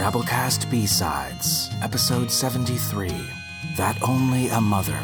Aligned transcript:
Drabblecast 0.00 0.70
B-Sides, 0.70 1.70
Episode 1.82 2.30
73, 2.30 3.12
That 3.76 4.00
Only 4.00 4.48
a 4.48 4.58
Mother 4.58 4.98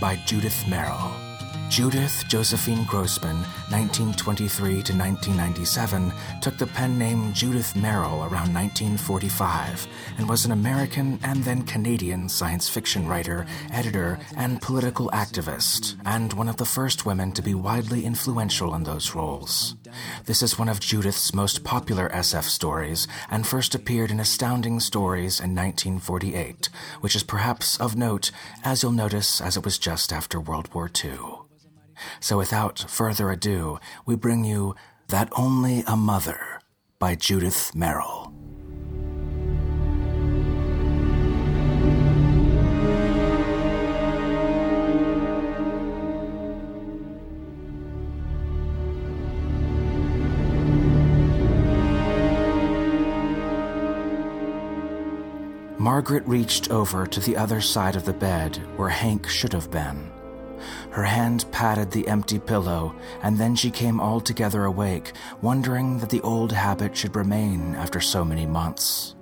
by 0.00 0.16
Judith 0.24 0.64
Merril. 0.66 1.27
Judith 1.68 2.24
Josephine 2.28 2.84
Grossman, 2.84 3.36
1923 3.68 4.70
to 4.70 4.92
1997, 4.94 6.12
took 6.40 6.56
the 6.56 6.66
pen 6.66 6.98
name 6.98 7.32
Judith 7.34 7.74
Merril 7.74 8.22
around 8.22 8.54
1945 8.54 9.86
and 10.16 10.26
was 10.28 10.46
an 10.46 10.52
American 10.52 11.18
and 11.22 11.44
then 11.44 11.62
Canadian 11.62 12.28
science 12.28 12.70
fiction 12.70 13.06
writer, 13.06 13.44
editor, 13.70 14.18
and 14.34 14.62
political 14.62 15.10
activist, 15.10 15.96
and 16.06 16.32
one 16.32 16.48
of 16.48 16.56
the 16.56 16.64
first 16.64 17.04
women 17.04 17.32
to 17.32 17.42
be 17.42 17.54
widely 17.54 18.04
influential 18.06 18.74
in 18.74 18.84
those 18.84 19.14
roles. 19.14 19.76
This 20.24 20.42
is 20.42 20.58
one 20.58 20.70
of 20.70 20.80
Judith's 20.80 21.34
most 21.34 21.64
popular 21.64 22.08
SF 22.08 22.44
stories 22.44 23.06
and 23.30 23.46
first 23.46 23.74
appeared 23.74 24.10
in 24.10 24.20
Astounding 24.20 24.80
Stories 24.80 25.38
in 25.38 25.54
1948, 25.54 26.70
which 27.02 27.14
is 27.14 27.22
perhaps 27.22 27.78
of 27.78 27.94
note, 27.94 28.30
as 28.64 28.82
you'll 28.82 28.92
notice 28.92 29.40
as 29.40 29.56
it 29.56 29.64
was 29.64 29.78
just 29.78 30.14
after 30.14 30.40
World 30.40 30.72
War 30.72 30.90
II. 31.04 31.37
So 32.20 32.36
without 32.38 32.84
further 32.88 33.30
ado, 33.30 33.78
we 34.06 34.16
bring 34.16 34.44
you 34.44 34.74
That 35.08 35.28
Only 35.36 35.84
a 35.86 35.96
Mother 35.96 36.60
by 36.98 37.14
Judith 37.14 37.72
Merril. 37.74 38.32
Margaret 55.78 56.26
reached 56.26 56.70
over 56.70 57.06
to 57.06 57.20
the 57.20 57.36
other 57.36 57.60
side 57.60 57.96
of 57.96 58.04
the 58.04 58.12
bed 58.12 58.56
where 58.76 58.88
Hank 58.88 59.28
should 59.28 59.52
have 59.52 59.70
been. 59.70 60.17
Her 60.90 61.04
hand 61.04 61.44
patted 61.52 61.90
the 61.90 62.08
empty 62.08 62.38
pillow, 62.38 62.94
and 63.22 63.38
then 63.38 63.54
she 63.54 63.70
came 63.70 64.00
altogether 64.00 64.64
awake, 64.64 65.12
wondering 65.42 65.98
that 65.98 66.10
the 66.10 66.20
old 66.22 66.52
habit 66.52 66.96
should 66.96 67.16
remain 67.16 67.74
after 67.74 68.00
so 68.00 68.24
many 68.24 68.46
months. 68.46 69.14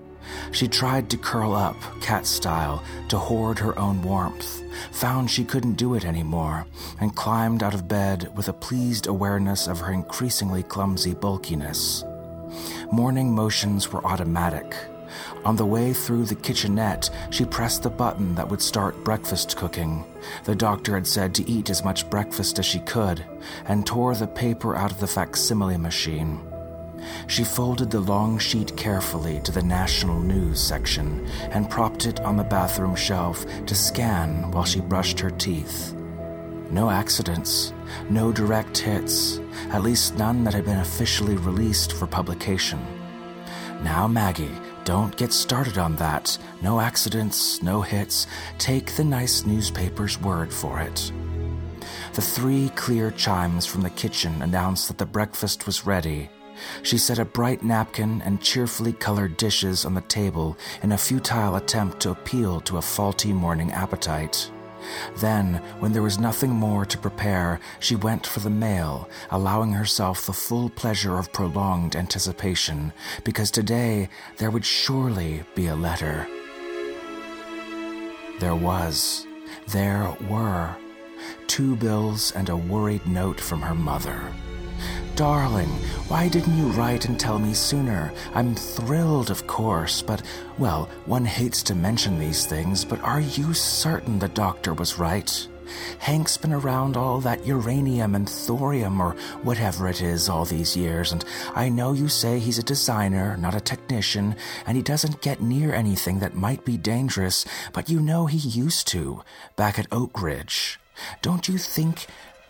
She 0.51 0.69
tried 0.69 1.09
to 1.11 1.17
curl 1.17 1.55
up, 1.55 1.77
cat 2.01 2.27
style, 2.27 2.83
to 3.09 3.19
hoard 3.19 3.59
her 3.59 3.79
own 3.79 4.03
warmth, 4.03 4.63
found 4.93 5.31
she 5.31 5.45
couldn't 5.45 5.75
do 5.75 5.95
it 5.95 6.05
anymore, 6.05 6.67
and 7.01 7.15
climbed 7.15 7.63
out 7.63 7.75
of 7.75 7.89
bed 7.89 8.37
with 8.37 8.49
a 8.49 8.53
pleased 8.53 9.07
awareness 9.07 9.67
of 9.67 9.81
her 9.81 9.93
increasingly 9.93 10.63
clumsy 10.63 11.15
bulkiness. 11.15 12.05
Morning 12.91 13.35
motions 13.35 13.93
were 13.93 14.05
automatic. 14.07 14.75
On 15.45 15.57
the 15.57 15.67
way 15.67 15.93
through 15.93 16.25
the 16.25 16.35
kitchenette, 16.35 17.11
she 17.31 17.45
pressed 17.45 17.83
the 17.83 17.91
button 17.91 18.35
that 18.35 18.49
would 18.49 18.63
start 18.63 19.05
breakfast 19.05 19.57
cooking. 19.57 20.05
The 20.45 20.57
doctor 20.57 20.95
had 20.95 21.07
said 21.07 21.35
to 21.37 21.49
eat 21.49 21.71
as 21.71 21.85
much 21.85 22.09
breakfast 22.11 22.59
as 22.59 22.67
she 22.67 22.81
could, 22.81 23.25
and 23.67 23.87
tore 23.87 24.15
the 24.15 24.27
paper 24.27 24.75
out 24.75 24.91
of 24.91 25.01
the 25.01 25.07
facsimile 25.07 25.79
machine. 25.79 26.41
She 27.29 27.45
folded 27.45 27.91
the 27.91 28.01
long 28.01 28.39
sheet 28.39 28.77
carefully 28.77 29.41
to 29.45 29.53
the 29.53 29.63
national 29.63 30.21
news 30.21 30.61
section 30.61 31.27
and 31.51 31.71
propped 31.71 32.07
it 32.07 32.21
on 32.21 32.37
the 32.37 32.45
bathroom 32.45 32.97
shelf 32.97 33.45
to 33.67 33.75
scan 33.75 34.51
while 34.51 34.65
she 34.65 34.81
brushed 34.81 35.21
her 35.21 35.31
teeth. 35.31 35.95
No 36.71 36.91
accidents, 36.91 37.73
no 38.11 38.33
direct 38.33 38.77
hits, 38.77 39.41
at 39.71 39.83
least 39.83 40.17
none 40.19 40.43
that 40.45 40.55
had 40.55 40.65
been 40.65 40.79
officially 40.79 41.37
released 41.37 41.93
for 41.93 42.07
publication. 42.09 42.85
Now, 43.83 44.09
Maggie, 44.09 44.51
don't 44.87 45.17
get 45.17 45.33
started 45.33 45.79
on 45.79 45.97
that. 45.97 46.39
No 46.63 46.79
accidents, 46.79 47.61
no 47.61 47.83
hits. 47.83 48.29
Take 48.57 48.95
the 48.95 49.03
nice 49.03 49.45
newspaper's 49.45 50.21
word 50.21 50.53
for 50.53 50.81
it. 50.81 51.13
The 52.15 52.23
three 52.23 52.69
clear 52.77 53.11
chimes 53.11 53.67
from 53.67 53.83
the 53.83 53.91
kitchen 53.91 54.41
announced 54.43 54.87
that 54.87 54.97
the 54.97 55.05
breakfast 55.05 55.67
was 55.67 55.87
ready. 55.87 56.31
She 56.85 56.99
set 56.99 57.19
a 57.19 57.25
bright 57.25 57.65
napkin 57.65 58.23
and 58.23 58.41
cheerfully 58.41 58.93
colored 58.93 59.37
dishes 59.37 59.85
on 59.85 59.95
the 59.95 60.03
table 60.03 60.57
in 60.85 60.93
a 60.93 60.99
futile 60.99 61.57
attempt 61.57 61.99
to 62.01 62.13
appeal 62.13 62.61
to 62.61 62.79
a 62.79 62.83
faulty 62.83 63.33
morning 63.33 63.73
appetite. 63.73 64.53
Then, 65.17 65.61
when 65.79 65.93
there 65.93 66.03
was 66.03 66.19
nothing 66.19 66.51
more 66.51 66.85
to 66.85 66.99
prepare, 66.99 67.61
she 67.81 67.97
went 67.97 68.27
for 68.27 68.41
the 68.41 68.51
mail, 68.51 69.09
allowing 69.31 69.73
herself 69.73 70.27
the 70.27 70.33
full 70.33 70.69
pleasure 70.71 71.19
of 71.19 71.33
prolonged 71.33 71.97
anticipation, 71.97 72.93
because 73.25 73.51
today 73.51 74.09
there 74.39 74.51
would 74.51 74.65
surely 74.65 75.45
be 75.55 75.67
a 75.67 75.77
letter. 75.77 76.27
There 78.39 78.55
was. 78.55 79.27
There 79.69 80.15
were. 80.29 80.77
Two 81.47 81.77
bills 81.77 82.33
and 82.33 82.49
a 82.49 82.57
worried 82.57 83.07
note 83.07 83.41
from 83.41 83.63
her 83.63 83.75
mother. 83.75 84.21
Darling, 85.17 85.71
why 86.09 86.29
didn't 86.29 86.59
you 86.59 86.67
write 86.73 87.07
and 87.07 87.19
tell 87.19 87.39
me 87.39 87.55
sooner? 87.55 88.13
I'm 88.35 88.55
thrilled, 88.55 89.31
of 89.31 89.47
course, 89.47 90.03
but, 90.03 90.21
well, 90.59 90.91
one 91.07 91.25
hates 91.25 91.63
to 91.65 91.75
mention 91.75 92.19
these 92.19 92.45
things, 92.45 92.85
but 92.85 93.01
are 93.01 93.23
you 93.23 93.55
certain 93.55 94.19
the 94.19 94.29
doctor 94.29 94.75
was 94.75 94.99
right? 94.99 95.49
Hank's 96.01 96.37
been 96.37 96.53
around 96.53 96.99
all 96.99 97.19
that 97.23 97.47
uranium 97.47 98.15
and 98.15 98.29
thorium 98.29 99.01
or 99.01 99.13
whatever 99.43 99.89
it 99.89 100.03
is 100.03 100.29
all 100.29 100.45
these 100.45 100.77
years, 100.77 101.13
and 101.13 101.25
I 101.55 101.71
know 101.71 101.95
you 101.95 102.09
say 102.09 102.39
he's 102.39 102.59
a 102.59 102.63
designer, 102.63 103.39
not 103.39 103.55
a 103.55 103.61
technician, 103.61 104.37
and 104.67 104.77
he 104.77 104.83
doesn't 104.83 105.23
get 105.23 105.41
near 105.41 105.73
anything 105.73 106.19
that 106.19 106.35
might 106.35 106.63
be 106.67 106.77
dangerous, 106.77 107.47
but 107.73 107.89
you 107.89 108.01
know 108.01 108.27
he 108.27 108.37
used 108.37 108.87
to, 108.89 109.23
back 109.57 109.79
at 109.79 109.89
Oak 109.91 110.21
Ridge. 110.21 110.79
Don't 111.23 111.49
you 111.49 111.57
think 111.57 112.07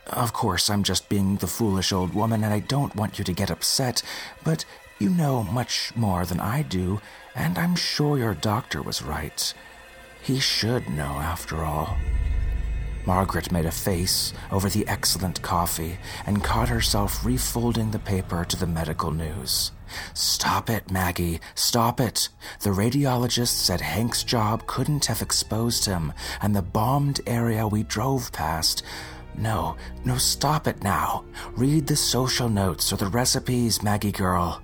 of 0.08 0.32
course, 0.32 0.70
I'm 0.70 0.82
just 0.82 1.08
being 1.08 1.36
the 1.36 1.46
foolish 1.46 1.92
old 1.92 2.14
woman, 2.14 2.44
and 2.44 2.52
I 2.52 2.60
don't 2.60 2.94
want 2.96 3.18
you 3.18 3.24
to 3.24 3.32
get 3.32 3.50
upset, 3.50 4.02
but 4.44 4.64
you 4.98 5.10
know 5.10 5.42
much 5.42 5.92
more 5.94 6.24
than 6.24 6.40
I 6.40 6.62
do, 6.62 7.00
and 7.34 7.58
I'm 7.58 7.76
sure 7.76 8.18
your 8.18 8.34
doctor 8.34 8.82
was 8.82 9.02
right. 9.02 9.54
He 10.22 10.40
should 10.40 10.88
know, 10.88 11.04
after 11.04 11.64
all. 11.64 11.96
Margaret 13.06 13.52
made 13.52 13.66
a 13.66 13.70
face 13.70 14.32
over 14.50 14.68
the 14.68 14.86
excellent 14.88 15.40
coffee 15.40 15.96
and 16.26 16.42
caught 16.42 16.68
herself 16.68 17.20
refolding 17.20 17.92
the 17.92 18.00
paper 18.00 18.44
to 18.44 18.56
the 18.56 18.66
medical 18.66 19.12
news. 19.12 19.70
Stop 20.14 20.68
it, 20.68 20.90
Maggie. 20.90 21.40
Stop 21.54 22.00
it. 22.00 22.28
The 22.60 22.70
radiologist 22.70 23.54
said 23.64 23.80
Hank's 23.80 24.24
job 24.24 24.66
couldn't 24.66 25.04
have 25.06 25.22
exposed 25.22 25.84
him, 25.84 26.12
and 26.42 26.56
the 26.56 26.62
bombed 26.62 27.20
area 27.26 27.68
we 27.68 27.84
drove 27.84 28.32
past 28.32 28.82
no, 29.38 29.76
no, 30.04 30.16
stop 30.16 30.66
it 30.66 30.82
now. 30.82 31.24
Read 31.56 31.86
the 31.86 31.96
social 31.96 32.48
notes 32.48 32.92
or 32.92 32.96
the 32.96 33.06
recipes, 33.06 33.82
Maggie 33.82 34.12
girl. 34.12 34.62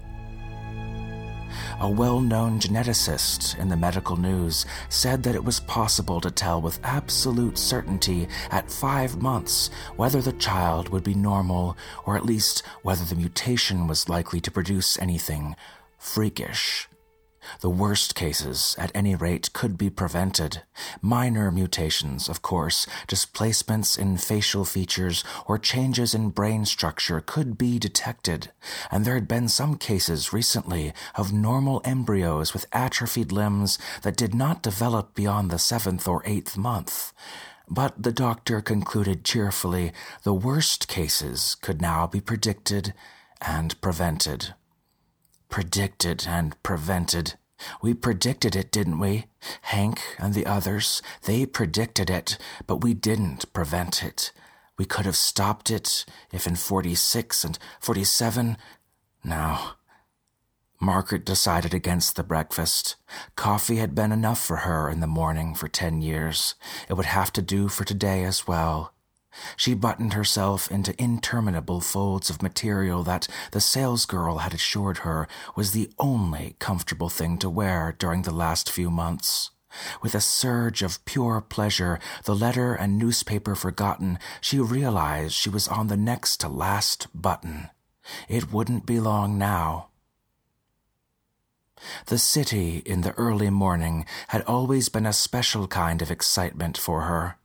A 1.81 1.91
well 1.91 2.21
known 2.21 2.61
geneticist 2.61 3.59
in 3.59 3.69
the 3.69 3.77
medical 3.77 4.17
news 4.17 4.65
said 4.89 5.23
that 5.25 5.35
it 5.35 5.45
was 5.45 5.61
possible 5.61 6.21
to 6.21 6.31
tell 6.31 6.63
with 6.63 6.79
absolute 6.85 7.59
certainty 7.59 8.29
at 8.51 8.71
five 8.71 9.21
months 9.21 9.69
whether 9.97 10.23
the 10.23 10.33
child 10.35 10.91
would 10.91 11.03
be 11.03 11.15
normal 11.15 11.77
or 12.07 12.17
at 12.17 12.25
least 12.25 12.63
whether 12.83 13.05
the 13.05 13.17
mutation 13.17 13.89
was 13.89 14.09
likely 14.09 14.41
to 14.41 14.51
produce 14.51 14.99
anything 14.99 15.57
freakish. 15.99 16.89
The 17.61 17.71
worst 17.71 18.15
cases, 18.15 18.77
at 18.79 18.93
any 18.95 19.15
rate, 19.15 19.53
could 19.53 19.77
be 19.77 19.91
prevented. 19.91 20.63
Minor 21.01 21.51
mutations, 21.51 22.29
of 22.29 22.43
course, 22.43 22.87
displacements 23.07 23.97
in 23.97 24.17
facial 24.17 24.65
features 24.65 25.25
or 25.47 25.59
changes 25.59 26.15
in 26.15 26.31
brain 26.31 26.65
structure 26.65 27.21
could 27.21 27.59
be 27.59 27.79
detected, 27.79 28.53
and 28.91 29.05
there 29.05 29.15
had 29.15 29.29
been 29.29 29.49
some 29.49 29.77
cases 29.77 30.33
recently 30.33 30.93
of 31.15 31.33
normal 31.33 31.81
embryos 31.85 32.53
with 32.53 32.67
atrophied 32.73 33.33
limbs 33.33 33.79
that 34.03 34.17
did 34.17 34.35
not 34.35 34.63
develop 34.63 35.15
beyond 35.15 35.51
the 35.51 35.59
seventh 35.59 36.07
or 36.07 36.23
eighth 36.25 36.57
month. 36.57 37.13
But 37.69 38.03
the 38.03 38.13
doctor 38.13 38.61
concluded 38.61 39.25
cheerfully 39.25 39.93
the 40.23 40.35
worst 40.35 40.89
cases 40.89 41.57
could 41.61 41.81
now 41.81 42.07
be 42.07 42.21
predicted 42.21 42.93
and 43.41 43.81
prevented 43.81 44.55
predicted 45.53 46.25
and 46.27 46.61
prevented. 46.63 47.35
We 47.83 47.93
predicted 47.93 48.57
it, 48.57 48.73
didn't 48.73 48.99
we? 48.99 49.27
Hank 49.61 50.01
and 50.19 50.33
the 50.33 50.47
others, 50.47 51.03
they 51.25 51.45
predicted 51.45 52.09
it, 52.09 52.39
but 52.67 52.83
we 52.83 52.95
didn't 52.95 53.53
prevent 53.53 54.03
it. 54.03 54.33
We 54.79 54.87
could 54.87 55.05
have 55.05 55.15
stopped 55.15 55.71
it 55.71 56.07
if 56.33 56.47
in 56.47 56.57
46 56.57 57.45
and 57.45 57.59
47. 57.81 58.57
Now, 59.23 59.75
Margaret 60.81 61.27
decided 61.27 61.75
against 61.75 62.17
the 62.17 62.25
breakfast. 62.25 62.97
Coffee 63.37 63.77
had 63.77 63.95
been 63.95 64.11
enough 64.11 64.41
for 64.41 64.57
her 64.57 64.89
in 64.89 65.01
the 65.01 65.07
morning 65.07 65.55
for 65.55 65.69
ten 65.69 66.01
years. 66.01 66.55
It 66.89 66.95
would 66.95 67.07
have 67.07 67.33
to 67.35 67.43
do 67.43 67.69
for 67.69 67.85
today 67.85 68.25
as 68.25 68.49
well. 68.49 68.92
She 69.57 69.75
buttoned 69.75 70.13
herself 70.13 70.71
into 70.71 71.01
interminable 71.03 71.81
folds 71.81 72.31
of 72.31 72.43
material 72.43 73.03
that 73.05 73.29
the 73.53 73.61
salesgirl 73.61 74.41
had 74.41 74.55
assured 74.55 74.99
her 74.99 75.27
was 75.57 75.73
the 75.73 75.91
only 75.99 76.57
comfortable 76.59 77.09
thing 77.09 77.39
to 77.39 77.51
wear 77.51 77.95
during 77.99 78.23
the 78.23 78.35
last 78.35 78.71
few 78.71 78.91
months. 78.91 79.51
With 80.03 80.15
a 80.15 80.21
surge 80.21 80.83
of 80.83 81.03
pure 81.05 81.41
pleasure, 81.41 81.99
the 82.25 82.35
letter 82.35 82.75
and 82.75 82.99
newspaper 82.99 83.55
forgotten, 83.55 84.19
she 84.41 84.59
realized 84.59 85.35
she 85.35 85.49
was 85.49 85.69
on 85.69 85.87
the 85.87 85.97
next 85.97 86.39
to 86.39 86.49
last 86.49 87.09
button. 87.15 87.71
It 88.29 88.53
wouldn't 88.53 88.85
be 88.85 89.01
long 89.01 89.39
now. 89.39 89.89
The 92.07 92.19
city 92.19 92.83
in 92.85 93.01
the 93.01 93.13
early 93.13 93.51
morning 93.51 94.07
had 94.29 94.43
always 94.43 94.89
been 94.89 95.07
a 95.07 95.13
special 95.13 95.67
kind 95.67 96.03
of 96.03 96.11
excitement 96.11 96.77
for 96.79 97.03
her. 97.03 97.39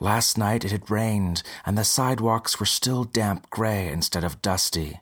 Last 0.00 0.38
night 0.38 0.64
it 0.64 0.72
had 0.72 0.90
rained, 0.90 1.42
and 1.66 1.76
the 1.76 1.84
sidewalks 1.84 2.58
were 2.58 2.66
still 2.66 3.04
damp 3.04 3.50
gray 3.50 3.88
instead 3.88 4.24
of 4.24 4.42
dusty. 4.42 5.00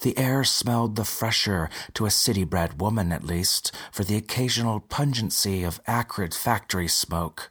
The 0.00 0.16
air 0.16 0.44
smelled 0.44 0.96
the 0.96 1.04
fresher 1.04 1.68
to 1.94 2.06
a 2.06 2.10
city 2.10 2.44
bred 2.44 2.80
woman, 2.80 3.12
at 3.12 3.24
least, 3.24 3.72
for 3.92 4.04
the 4.04 4.16
occasional 4.16 4.80
pungency 4.80 5.64
of 5.64 5.80
acrid 5.86 6.34
factory 6.34 6.88
smoke. 6.88 7.50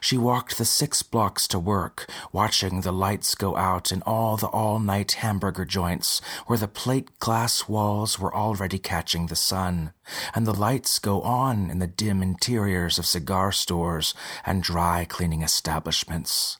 She 0.00 0.18
walked 0.18 0.58
the 0.58 0.64
six 0.64 1.02
blocks 1.02 1.46
to 1.48 1.58
work, 1.58 2.10
watching 2.32 2.80
the 2.80 2.92
lights 2.92 3.34
go 3.34 3.56
out 3.56 3.92
in 3.92 4.02
all 4.02 4.36
the 4.36 4.48
all 4.48 4.80
night 4.80 5.12
hamburger 5.12 5.64
joints 5.64 6.20
where 6.46 6.58
the 6.58 6.68
plate 6.68 7.18
glass 7.20 7.68
walls 7.68 8.18
were 8.18 8.34
already 8.34 8.78
catching 8.78 9.26
the 9.26 9.36
sun, 9.36 9.92
and 10.34 10.46
the 10.46 10.54
lights 10.54 10.98
go 10.98 11.22
on 11.22 11.70
in 11.70 11.78
the 11.78 11.86
dim 11.86 12.22
interiors 12.22 12.98
of 12.98 13.06
cigar 13.06 13.52
stores 13.52 14.14
and 14.44 14.62
dry 14.62 15.04
cleaning 15.08 15.42
establishments. 15.42 16.58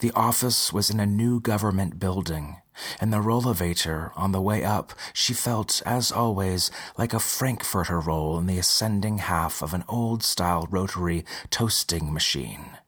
The 0.00 0.12
office 0.12 0.72
was 0.72 0.90
in 0.90 1.00
a 1.00 1.06
new 1.06 1.40
government 1.40 1.98
building. 1.98 2.56
In 3.00 3.10
the 3.10 3.18
rollavator 3.20 4.10
on 4.16 4.32
the 4.32 4.40
way 4.40 4.64
up, 4.64 4.92
she 5.12 5.34
felt, 5.34 5.82
as 5.86 6.10
always, 6.10 6.70
like 6.98 7.14
a 7.14 7.20
frankfurter 7.20 8.00
roll 8.00 8.38
in 8.38 8.46
the 8.46 8.58
ascending 8.58 9.18
half 9.18 9.62
of 9.62 9.74
an 9.74 9.84
old-style 9.88 10.66
rotary 10.70 11.24
toasting 11.50 12.12
machine. 12.12 12.78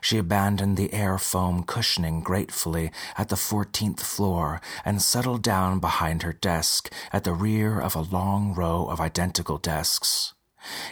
She 0.00 0.16
abandoned 0.16 0.78
the 0.78 0.94
air 0.94 1.18
foam 1.18 1.62
cushioning 1.62 2.22
gratefully 2.22 2.90
at 3.18 3.28
the 3.28 3.36
fourteenth 3.36 4.02
floor 4.02 4.60
and 4.86 5.02
settled 5.02 5.42
down 5.42 5.80
behind 5.80 6.22
her 6.22 6.32
desk 6.32 6.90
at 7.12 7.24
the 7.24 7.34
rear 7.34 7.78
of 7.78 7.94
a 7.94 8.00
long 8.00 8.54
row 8.54 8.86
of 8.86 9.02
identical 9.02 9.58
desks. 9.58 10.32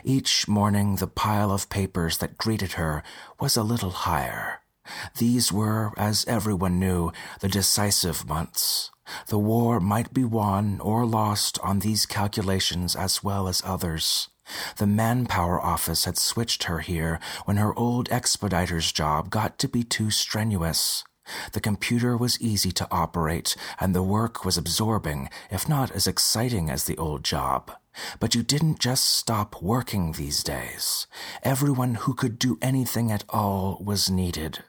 Each 0.05 0.46
morning 0.46 0.96
the 0.96 1.06
pile 1.06 1.50
of 1.50 1.70
papers 1.70 2.19
that 2.19 2.37
greeted 2.37 2.73
her 2.73 3.02
was 3.41 3.56
a 3.56 3.62
little 3.62 3.91
higher. 3.91 4.61
These 5.19 5.53
were, 5.53 5.93
as 5.97 6.25
everyone 6.27 6.79
knew, 6.79 7.13
the 7.41 7.49
decisive 7.49 8.29
months. 8.29 8.91
The 9.29 9.39
war 9.39 9.81
might 9.81 10.15
be 10.15 10.25
won 10.25 10.81
or 10.81 11.05
lost 11.05 11.59
on 11.63 11.81
these 11.81 12.07
calculations 12.07 12.97
as 12.97 13.23
well 13.23 13.49
as 13.49 13.63
others. 13.65 14.29
The 14.77 14.87
manpower 14.87 15.61
office 15.61 16.05
had 16.05 16.19
switched 16.19 16.65
her 16.65 16.81
here 16.81 17.19
when 17.45 17.57
her 17.57 17.77
old 17.79 18.09
expediter's 18.11 18.93
job 18.93 19.31
got 19.31 19.59
to 19.59 19.69
be 19.69 19.85
too 19.85 20.11
strenuous. 20.11 21.05
The 21.53 21.61
computer 21.61 22.17
was 22.17 22.41
easy 22.41 22.71
to 22.73 22.89
operate, 22.91 23.57
and 23.81 23.95
the 23.95 24.03
work 24.03 24.45
was 24.45 24.59
absorbing, 24.59 25.31
if 25.51 25.69
not 25.69 25.91
as 25.93 26.07
exciting 26.07 26.69
as 26.69 26.85
the 26.85 26.99
old 26.99 27.25
job. 27.25 27.73
But 28.21 28.35
you 28.35 28.43
didn't 28.43 28.81
just 28.81 29.07
stop 29.07 29.63
working 29.63 30.13
these 30.13 30.43
days. 30.43 31.07
Everyone 31.43 31.95
who 31.95 32.13
could 32.13 32.39
do 32.39 32.59
anything 32.61 33.11
at 33.11 33.25
all 33.31 33.81
was 33.83 34.11
needed. 34.11 34.65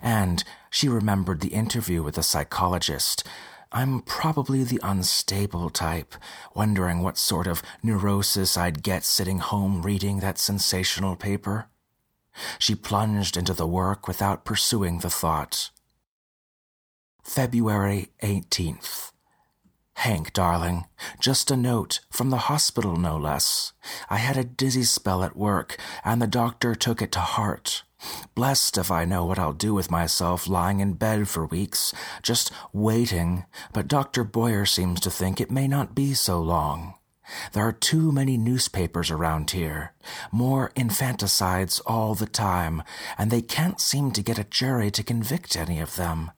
And 0.00 0.44
she 0.70 0.88
remembered 0.88 1.40
the 1.40 1.54
interview 1.54 2.02
with 2.02 2.14
the 2.14 2.22
psychologist. 2.22 3.24
I'm 3.70 4.00
probably 4.00 4.64
the 4.64 4.80
unstable 4.82 5.68
type, 5.68 6.14
wondering 6.54 7.02
what 7.02 7.18
sort 7.18 7.46
of 7.46 7.62
neurosis 7.82 8.56
I'd 8.56 8.82
get 8.82 9.04
sitting 9.04 9.40
home 9.40 9.82
reading 9.82 10.20
that 10.20 10.38
sensational 10.38 11.16
paper. 11.16 11.66
She 12.58 12.74
plunged 12.74 13.36
into 13.36 13.52
the 13.52 13.66
work 13.66 14.08
without 14.08 14.44
pursuing 14.44 15.00
the 15.00 15.10
thought. 15.10 15.70
February 17.22 18.08
18th. 18.22 19.12
Hank, 19.94 20.32
darling, 20.32 20.86
just 21.20 21.50
a 21.50 21.56
note 21.56 22.00
from 22.08 22.30
the 22.30 22.46
hospital, 22.48 22.96
no 22.96 23.16
less. 23.16 23.72
I 24.08 24.16
had 24.18 24.36
a 24.36 24.44
dizzy 24.44 24.84
spell 24.84 25.24
at 25.24 25.36
work, 25.36 25.76
and 26.04 26.22
the 26.22 26.28
doctor 26.28 26.74
took 26.74 27.02
it 27.02 27.10
to 27.12 27.20
heart. 27.20 27.82
Blessed 28.34 28.78
if 28.78 28.90
I 28.90 29.04
know 29.04 29.24
what 29.24 29.38
I'll 29.38 29.52
do 29.52 29.74
with 29.74 29.90
myself 29.90 30.46
lying 30.46 30.80
in 30.80 30.94
bed 30.94 31.28
for 31.28 31.46
weeks, 31.46 31.92
just 32.22 32.52
waiting, 32.72 33.44
but 33.72 33.88
Dr. 33.88 34.24
Boyer 34.24 34.64
seems 34.64 35.00
to 35.00 35.10
think 35.10 35.40
it 35.40 35.50
may 35.50 35.66
not 35.66 35.94
be 35.94 36.14
so 36.14 36.40
long. 36.40 36.94
There 37.52 37.66
are 37.66 37.72
too 37.72 38.10
many 38.12 38.36
newspapers 38.36 39.10
around 39.10 39.50
here, 39.50 39.92
more 40.32 40.72
infanticides 40.74 41.80
all 41.80 42.14
the 42.14 42.26
time, 42.26 42.82
and 43.18 43.30
they 43.30 43.42
can't 43.42 43.80
seem 43.80 44.12
to 44.12 44.22
get 44.22 44.38
a 44.38 44.44
jury 44.44 44.90
to 44.92 45.02
convict 45.02 45.56
any 45.56 45.80
of 45.80 45.96
them. 45.96 46.30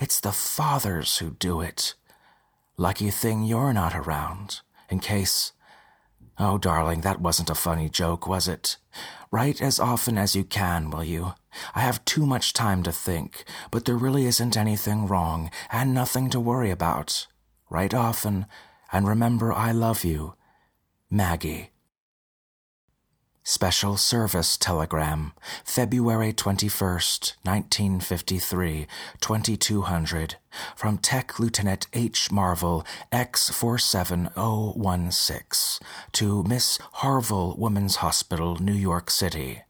It's 0.00 0.20
the 0.20 0.32
fathers 0.32 1.18
who 1.18 1.30
do 1.30 1.60
it. 1.60 1.94
Lucky 2.76 3.10
thing 3.10 3.44
you're 3.44 3.72
not 3.72 3.94
around, 3.94 4.60
in 4.90 4.98
case. 4.98 5.52
Oh, 6.36 6.58
darling, 6.58 7.02
that 7.02 7.20
wasn't 7.20 7.50
a 7.50 7.54
funny 7.54 7.88
joke, 7.88 8.26
was 8.26 8.48
it? 8.48 8.76
Write 9.34 9.60
as 9.60 9.80
often 9.80 10.16
as 10.16 10.36
you 10.36 10.44
can, 10.44 10.90
will 10.90 11.02
you? 11.02 11.34
I 11.74 11.80
have 11.80 12.04
too 12.04 12.24
much 12.24 12.52
time 12.52 12.84
to 12.84 12.92
think, 12.92 13.42
but 13.72 13.84
there 13.84 13.96
really 13.96 14.26
isn't 14.26 14.56
anything 14.56 15.08
wrong 15.08 15.50
and 15.72 15.92
nothing 15.92 16.30
to 16.30 16.38
worry 16.38 16.70
about. 16.70 17.26
Write 17.68 17.94
often, 17.94 18.46
and 18.92 19.08
remember 19.08 19.52
I 19.52 19.72
love 19.72 20.04
you. 20.04 20.34
Maggie. 21.10 21.73
Special 23.46 23.98
Service 23.98 24.56
Telegram, 24.56 25.34
February 25.66 26.32
21st, 26.32 27.34
1953, 27.42 28.86
2200, 29.20 30.36
from 30.74 30.96
Tech 30.96 31.38
Lieutenant 31.38 31.86
H. 31.92 32.32
Marvell, 32.32 32.86
X47016, 33.12 35.82
to 36.12 36.42
Miss 36.44 36.78
Harville 36.94 37.54
Women's 37.58 37.96
Hospital, 37.96 38.56
New 38.56 38.72
York 38.72 39.10
City. 39.10 39.60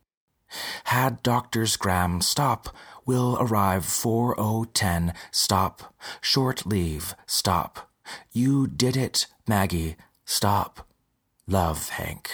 Had 0.84 1.20
Doctors 1.24 1.76
Graham 1.76 2.20
stop, 2.20 2.68
will 3.04 3.36
arrive 3.40 3.84
4010, 3.84 5.14
stop, 5.32 5.92
short 6.20 6.64
leave, 6.64 7.16
stop. 7.26 7.90
You 8.30 8.68
did 8.68 8.96
it, 8.96 9.26
Maggie, 9.48 9.96
stop. 10.24 10.86
Love, 11.48 11.88
Hank. 11.88 12.30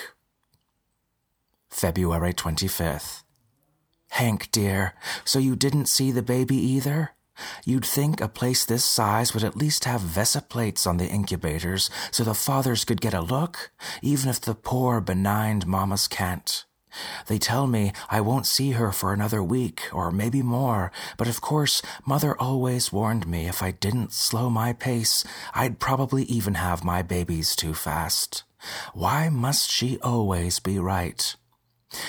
February 1.70 2.34
25th. 2.34 3.22
Hank, 4.10 4.50
dear, 4.50 4.94
so 5.24 5.38
you 5.38 5.54
didn't 5.54 5.86
see 5.86 6.10
the 6.10 6.22
baby 6.22 6.56
either? 6.56 7.12
You'd 7.64 7.86
think 7.86 8.20
a 8.20 8.28
place 8.28 8.64
this 8.64 8.84
size 8.84 9.32
would 9.32 9.44
at 9.44 9.56
least 9.56 9.84
have 9.84 10.00
visiplates 10.00 10.86
on 10.86 10.98
the 10.98 11.06
incubators 11.06 11.88
so 12.10 12.24
the 12.24 12.34
fathers 12.34 12.84
could 12.84 13.00
get 13.00 13.14
a 13.14 13.22
look, 13.22 13.70
even 14.02 14.28
if 14.28 14.40
the 14.40 14.54
poor, 14.54 15.00
benign 15.00 15.62
mamas 15.66 16.08
can't. 16.08 16.64
They 17.28 17.38
tell 17.38 17.68
me 17.68 17.92
I 18.10 18.20
won't 18.20 18.46
see 18.46 18.72
her 18.72 18.90
for 18.90 19.12
another 19.12 19.42
week, 19.42 19.82
or 19.92 20.10
maybe 20.10 20.42
more, 20.42 20.90
but 21.16 21.28
of 21.28 21.40
course, 21.40 21.82
Mother 22.04 22.36
always 22.38 22.92
warned 22.92 23.28
me 23.28 23.46
if 23.46 23.62
I 23.62 23.70
didn't 23.70 24.12
slow 24.12 24.50
my 24.50 24.72
pace, 24.72 25.24
I'd 25.54 25.78
probably 25.78 26.24
even 26.24 26.54
have 26.54 26.84
my 26.84 27.02
babies 27.02 27.54
too 27.54 27.74
fast. 27.74 28.42
Why 28.92 29.28
must 29.28 29.70
she 29.70 29.98
always 30.00 30.58
be 30.58 30.78
right? 30.78 31.36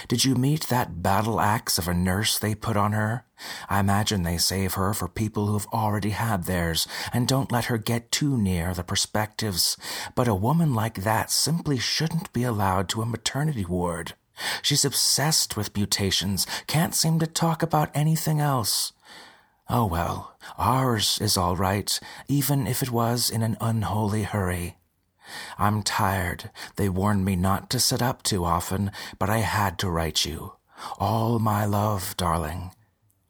Did 0.08 0.26
you 0.26 0.36
meet 0.36 0.68
that 0.68 1.02
battle 1.02 1.40
axe 1.40 1.78
of 1.78 1.88
a 1.88 1.94
nurse 1.94 2.38
they 2.38 2.54
put 2.54 2.78
on 2.78 2.92
her? 2.92 3.26
I 3.70 3.80
imagine 3.80 4.24
they 4.24 4.38
save 4.38 4.76
her 4.76 4.94
for 4.94 5.08
people 5.08 5.48
who've 5.48 5.68
already 5.68 6.12
had 6.12 6.44
theirs 6.44 6.88
and 7.12 7.28
don't 7.28 7.52
let 7.52 7.66
her 7.66 7.78
get 7.78 8.12
too 8.12 8.38
near 8.38 8.74
the 8.74 8.84
perspectives. 8.84 9.78
But 10.16 10.28
a 10.28 10.36
woman 10.36 10.74
like 10.74 11.04
that 11.04 11.32
simply 11.32 11.80
shouldn't 11.80 12.32
be 12.34 12.44
allowed 12.44 12.90
to 12.90 13.02
a 13.02 13.06
maternity 13.06 13.66
ward. 13.66 14.14
She's 14.62 14.86
obsessed 14.86 15.58
with 15.58 15.76
mutations, 15.76 16.46
can't 16.68 16.96
seem 16.96 17.20
to 17.20 17.28
talk 17.28 17.64
about 17.64 17.92
anything 17.94 18.40
else. 18.40 18.94
Oh 19.70 19.86
well, 19.86 20.38
ours 20.58 21.18
is 21.22 21.38
all 21.38 21.56
right, 21.56 22.00
even 22.28 22.68
if 22.68 22.84
it 22.84 22.92
was 22.92 23.30
in 23.30 23.42
an 23.42 23.58
unholy 23.62 24.24
hurry. 24.24 24.78
I'm 25.58 25.84
tired. 25.84 26.52
They 26.76 26.90
warned 26.90 27.26
me 27.26 27.36
not 27.36 27.70
to 27.72 27.80
sit 27.80 28.02
up 28.02 28.24
too 28.24 28.46
often, 28.46 28.92
but 29.20 29.30
I 29.30 29.40
had 29.40 29.78
to 29.80 29.90
write 29.90 30.26
you. 30.26 30.54
All 31.00 31.40
my 31.40 31.66
love, 31.66 32.16
darling. 32.18 32.72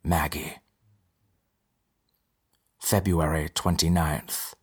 Maggie. 0.04 0.58
February 2.80 3.50
29th. 3.50 4.54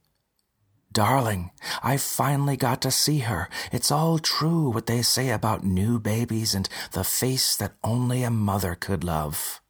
Darling, 0.91 1.51
I 1.83 1.97
finally 1.97 2.57
got 2.57 2.81
to 2.83 2.91
see 2.91 3.19
her. 3.21 3.49
It's 3.71 3.93
all 3.93 4.19
true 4.19 4.71
what 4.71 4.87
they 4.87 5.03
say 5.03 5.31
about 5.31 5.63
new 5.63 6.01
babies 6.01 6.55
and 6.55 6.69
the 6.93 7.05
face 7.05 7.57
that 7.57 7.75
only 7.85 8.23
a 8.23 8.31
mother 8.31 8.75
could 8.75 9.05
love. 9.05 9.61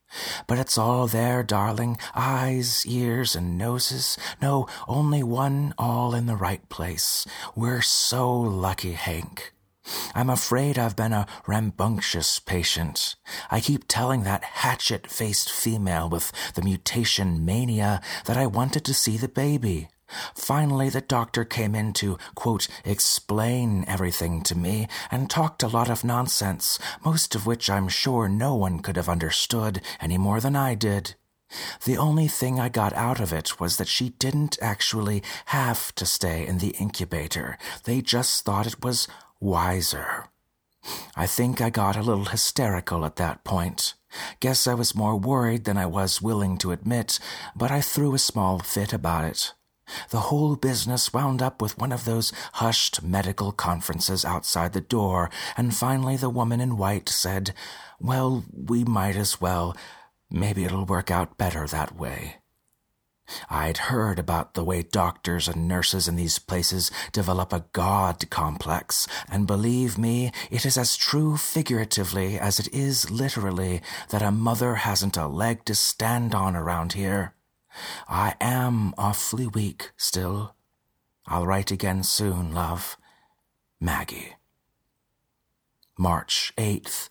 But 0.47 0.59
it's 0.59 0.79
all 0.79 1.07
there, 1.07 1.43
darling 1.43 1.99
eyes, 2.15 2.85
ears, 2.87 3.37
and 3.37 3.59
noses. 3.59 4.19
No, 4.41 4.67
only 4.87 5.23
one, 5.23 5.75
all 5.79 6.15
in 6.15 6.27
the 6.27 6.37
right 6.37 6.67
place. 6.69 7.27
We're 7.55 7.83
so 7.83 8.33
lucky, 8.39 8.93
Hank. 8.93 9.53
I'm 10.15 10.31
afraid 10.31 10.79
I've 10.79 10.97
been 10.97 11.13
a 11.13 11.27
rambunctious 11.47 12.39
patient. 12.39 13.17
I 13.51 13.61
keep 13.61 13.89
telling 13.89 14.23
that 14.25 14.45
hatchet 14.45 15.11
faced 15.11 15.51
female 15.51 16.09
with 16.09 16.33
the 16.55 16.63
mutation 16.63 17.45
mania 17.45 18.01
that 18.27 18.37
I 18.37 18.47
wanted 18.47 18.85
to 18.85 18.95
see 18.95 19.17
the 19.17 19.29
baby. 19.29 19.89
Finally, 20.35 20.89
the 20.89 21.01
doctor 21.01 21.45
came 21.45 21.75
in 21.75 21.93
to, 21.93 22.19
quote, 22.35 22.69
explain 22.85 23.85
everything 23.87 24.43
to 24.43 24.57
me 24.57 24.89
and 25.11 25.29
talked 25.29 25.63
a 25.63 25.69
lot 25.69 25.91
of 25.91 26.05
nonsense, 26.05 26.79
most 27.05 27.35
of 27.35 27.47
which 27.47 27.69
I'm 27.69 27.89
sure 27.89 28.29
no 28.29 28.55
one 28.55 28.81
could 28.81 28.97
have 28.97 29.09
understood 29.09 29.81
any 30.01 30.19
more 30.19 30.41
than 30.41 30.57
I 30.57 30.75
did. 30.75 31.15
The 31.85 31.97
only 31.97 32.29
thing 32.29 32.61
I 32.61 32.69
got 32.69 32.93
out 32.93 33.21
of 33.21 33.33
it 33.33 33.59
was 33.59 33.77
that 33.77 33.89
she 33.89 34.11
didn't 34.11 34.59
actually 34.61 35.23
have 35.47 35.95
to 35.95 36.05
stay 36.05 36.47
in 36.47 36.59
the 36.59 36.75
incubator. 36.79 37.57
They 37.85 38.03
just 38.03 38.45
thought 38.45 38.67
it 38.67 38.85
was 38.85 39.09
wiser. 39.41 40.27
I 41.17 41.27
think 41.27 41.61
I 41.61 41.71
got 41.71 41.97
a 41.97 42.03
little 42.03 42.27
hysterical 42.27 43.05
at 43.05 43.17
that 43.17 43.45
point. 43.45 43.95
Guess 44.41 44.67
I 44.67 44.75
was 44.75 44.95
more 44.95 45.17
worried 45.17 45.65
than 45.65 45.77
I 45.77 45.87
was 45.87 46.23
willing 46.23 46.57
to 46.59 46.73
admit, 46.73 47.19
but 47.55 47.71
I 47.71 47.81
threw 47.81 48.15
a 48.15 48.19
small 48.19 48.59
fit 48.61 48.93
about 48.93 49.25
it. 49.25 49.53
The 50.11 50.21
whole 50.21 50.57
business 50.57 51.13
wound 51.13 51.43
up 51.43 51.61
with 51.63 51.79
one 51.79 51.93
of 51.93 52.05
those 52.05 52.33
hushed 52.55 53.03
medical 53.03 53.53
conferences 53.53 54.25
outside 54.25 54.73
the 54.73 54.81
door, 54.81 55.31
and 55.57 55.75
finally 55.75 56.17
the 56.17 56.31
woman 56.31 56.61
in 56.61 56.77
white 56.77 57.09
said, 57.09 57.55
Well, 58.01 58.45
we 58.53 58.85
might 58.85 59.17
as 59.17 59.41
well. 59.41 59.77
Maybe 60.31 60.65
it'll 60.65 60.85
work 60.85 61.11
out 61.11 61.39
better 61.39 61.67
that 61.67 61.97
way. 61.97 62.37
I'd 63.51 63.79
heard 63.79 64.19
about 64.19 64.55
the 64.55 64.65
way 64.65 64.83
doctors 64.83 65.49
and 65.49 65.69
nurses 65.69 66.09
in 66.09 66.17
these 66.17 66.39
places 66.39 66.91
develop 67.13 67.53
a 67.53 67.67
God 67.73 68.29
complex, 68.31 69.07
and 69.31 69.47
believe 69.47 69.99
me, 69.99 70.33
it 70.51 70.65
is 70.65 70.79
as 70.79 70.97
true 70.97 71.37
figuratively 71.37 72.39
as 72.39 72.59
it 72.59 72.73
is 72.73 73.11
literally 73.11 73.83
that 74.11 74.23
a 74.23 74.31
mother 74.31 74.77
hasn't 74.77 75.17
a 75.17 75.27
leg 75.27 75.65
to 75.67 75.75
stand 75.75 76.35
on 76.35 76.57
around 76.57 76.95
here. 76.95 77.35
I 78.09 78.35
am 78.41 78.95
awfully 78.99 79.47
weak 79.47 79.93
still. 79.97 80.55
I'll 81.27 81.47
write 81.47 81.71
again 81.71 82.03
soon, 82.03 82.53
love. 82.53 82.97
Maggie. 83.81 84.35
March 85.97 86.53
8th. 86.57 87.09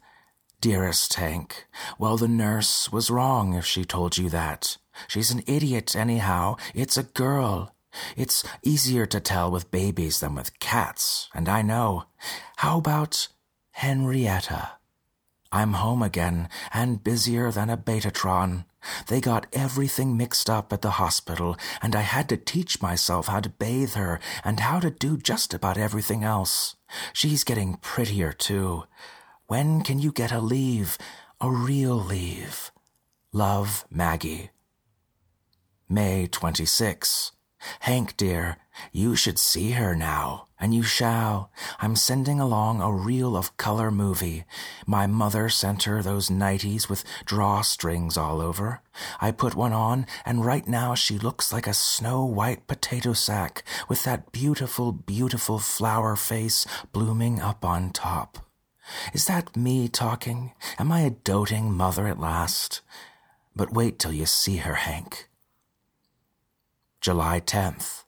Dearest 0.60 1.14
Hank, 1.14 1.68
well, 2.00 2.18
the 2.18 2.28
nurse 2.28 2.92
was 2.92 3.12
wrong 3.12 3.54
if 3.54 3.64
she 3.64 3.86
told 3.86 4.18
you 4.18 4.28
that. 4.30 4.78
She's 5.08 5.30
an 5.30 5.44
idiot, 5.46 5.96
anyhow. 5.96 6.56
It's 6.74 6.98
a 6.98 7.04
girl. 7.04 7.76
It's 8.16 8.44
easier 8.64 9.06
to 9.06 9.20
tell 9.20 9.52
with 9.52 9.70
babies 9.70 10.20
than 10.20 10.34
with 10.34 10.60
cats, 10.60 11.30
and 11.34 11.48
I 11.48 11.62
know. 11.62 12.06
How 12.58 12.80
about 12.80 13.28
Henrietta? 13.72 14.72
I'm 15.52 15.74
home 15.74 16.02
again 16.02 16.50
and 16.74 17.04
busier 17.04 17.52
than 17.52 17.70
a 17.70 17.78
Betatron. 17.78 18.66
They 19.07 19.22
got 19.22 19.48
everything 19.53 20.17
mixed 20.17 20.50
up 20.50 20.72
at 20.72 20.81
the 20.81 20.91
hospital, 20.91 21.57
and 21.81 21.96
I 21.96 22.01
had 22.01 22.29
to 22.29 22.38
teach 22.38 22.81
myself 22.81 23.27
how 23.27 23.39
to 23.39 23.50
bathe 23.50 23.93
her 23.93 24.19
and 24.43 24.60
how 24.60 24.79
to 24.79 24.89
do 24.89 25.17
just 25.17 25.53
about 25.53 25.77
everything 25.77 26.24
else. 26.24 26.75
She's 27.13 27.43
getting 27.43 27.75
prettier, 27.75 28.34
too. 28.34 28.84
When 29.48 29.81
can 29.81 30.00
you 30.00 30.12
get 30.12 30.31
a 30.31 30.39
leave? 30.39 30.98
A 31.39 31.50
real 31.50 31.96
leave? 31.96 32.72
Love, 33.31 33.86
Maggie. 33.89 34.51
May 35.89 36.27
26. 36.27 37.31
Hank, 37.82 38.18
dear, 38.18 38.58
you 38.92 39.16
should 39.16 39.40
see 39.40 39.72
her 39.72 39.96
now, 39.96 40.48
and 40.60 40.74
you 40.74 40.84
shall. 40.84 41.52
I'm 41.80 41.96
sending 41.96 42.40
along 42.40 42.82
a 42.82 42.92
reel 42.92 43.36
of 43.36 43.58
color 43.58 43.90
movie. 43.90 44.46
My 44.86 45.08
mother 45.08 45.50
sent 45.50 45.84
her 45.84 46.02
those 46.02 46.30
nighties 46.30 46.90
with 46.90 47.04
drawstrings 47.26 48.18
all 48.18 48.42
over. 48.42 48.82
I 49.20 49.32
put 49.32 49.56
one 49.56 49.74
on, 49.74 50.06
and 50.26 50.46
right 50.46 50.68
now 50.68 50.94
she 50.96 51.18
looks 51.18 51.52
like 51.52 51.68
a 51.68 51.74
snow 51.74 52.24
white 52.26 52.68
potato 52.68 53.14
sack 53.14 53.64
with 53.90 54.04
that 54.04 54.32
beautiful, 54.32 54.92
beautiful 54.92 55.60
flower 55.60 56.16
face 56.16 56.66
blooming 56.92 57.42
up 57.42 57.66
on 57.66 57.92
top. 57.92 58.40
Is 59.14 59.26
that 59.26 59.58
me 59.58 59.88
talking? 59.88 60.54
Am 60.80 60.92
I 60.92 61.02
a 61.02 61.10
doting 61.10 61.74
mother 61.74 62.08
at 62.08 62.20
last? 62.20 62.82
But 63.56 63.74
wait 63.74 64.00
till 64.00 64.14
you 64.14 64.26
see 64.26 64.58
her, 64.58 64.76
Hank. 64.76 65.26
July 67.01 67.39
10th. 67.39 68.04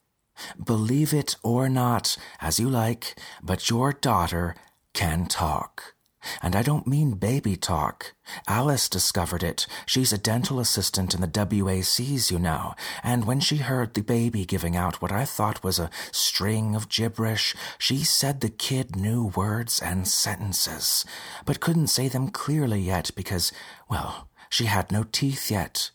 Believe 0.63 1.13
it 1.13 1.35
or 1.43 1.69
not, 1.69 2.17
as 2.41 2.59
you 2.59 2.69
like, 2.69 3.15
but 3.43 3.69
your 3.69 3.93
daughter 3.93 4.55
can 4.93 5.25
talk. 5.25 5.95
And 6.41 6.55
I 6.55 6.63
don't 6.63 6.87
mean 6.87 7.11
baby 7.11 7.55
talk. 7.55 8.13
Alice 8.47 8.89
discovered 8.89 9.41
it. 9.41 9.65
She's 9.85 10.11
a 10.11 10.17
dental 10.17 10.59
assistant 10.59 11.13
in 11.13 11.21
the 11.21 11.27
WACs, 11.27 12.29
you 12.29 12.39
know. 12.39 12.75
And 13.03 13.25
when 13.25 13.39
she 13.39 13.57
heard 13.57 13.93
the 13.93 14.01
baby 14.01 14.45
giving 14.45 14.75
out 14.75 15.01
what 15.01 15.11
I 15.11 15.23
thought 15.23 15.63
was 15.63 15.79
a 15.79 15.89
string 16.11 16.75
of 16.75 16.89
gibberish, 16.89 17.55
she 17.77 18.03
said 18.03 18.41
the 18.41 18.49
kid 18.49 18.95
knew 18.97 19.31
words 19.35 19.81
and 19.81 20.07
sentences, 20.07 21.05
but 21.45 21.61
couldn't 21.61 21.87
say 21.87 22.09
them 22.09 22.29
clearly 22.29 22.81
yet 22.81 23.11
because, 23.15 23.53
well, 23.89 24.27
she 24.49 24.65
had 24.65 24.91
no 24.91 25.03
teeth 25.03 25.49
yet. 25.49 25.91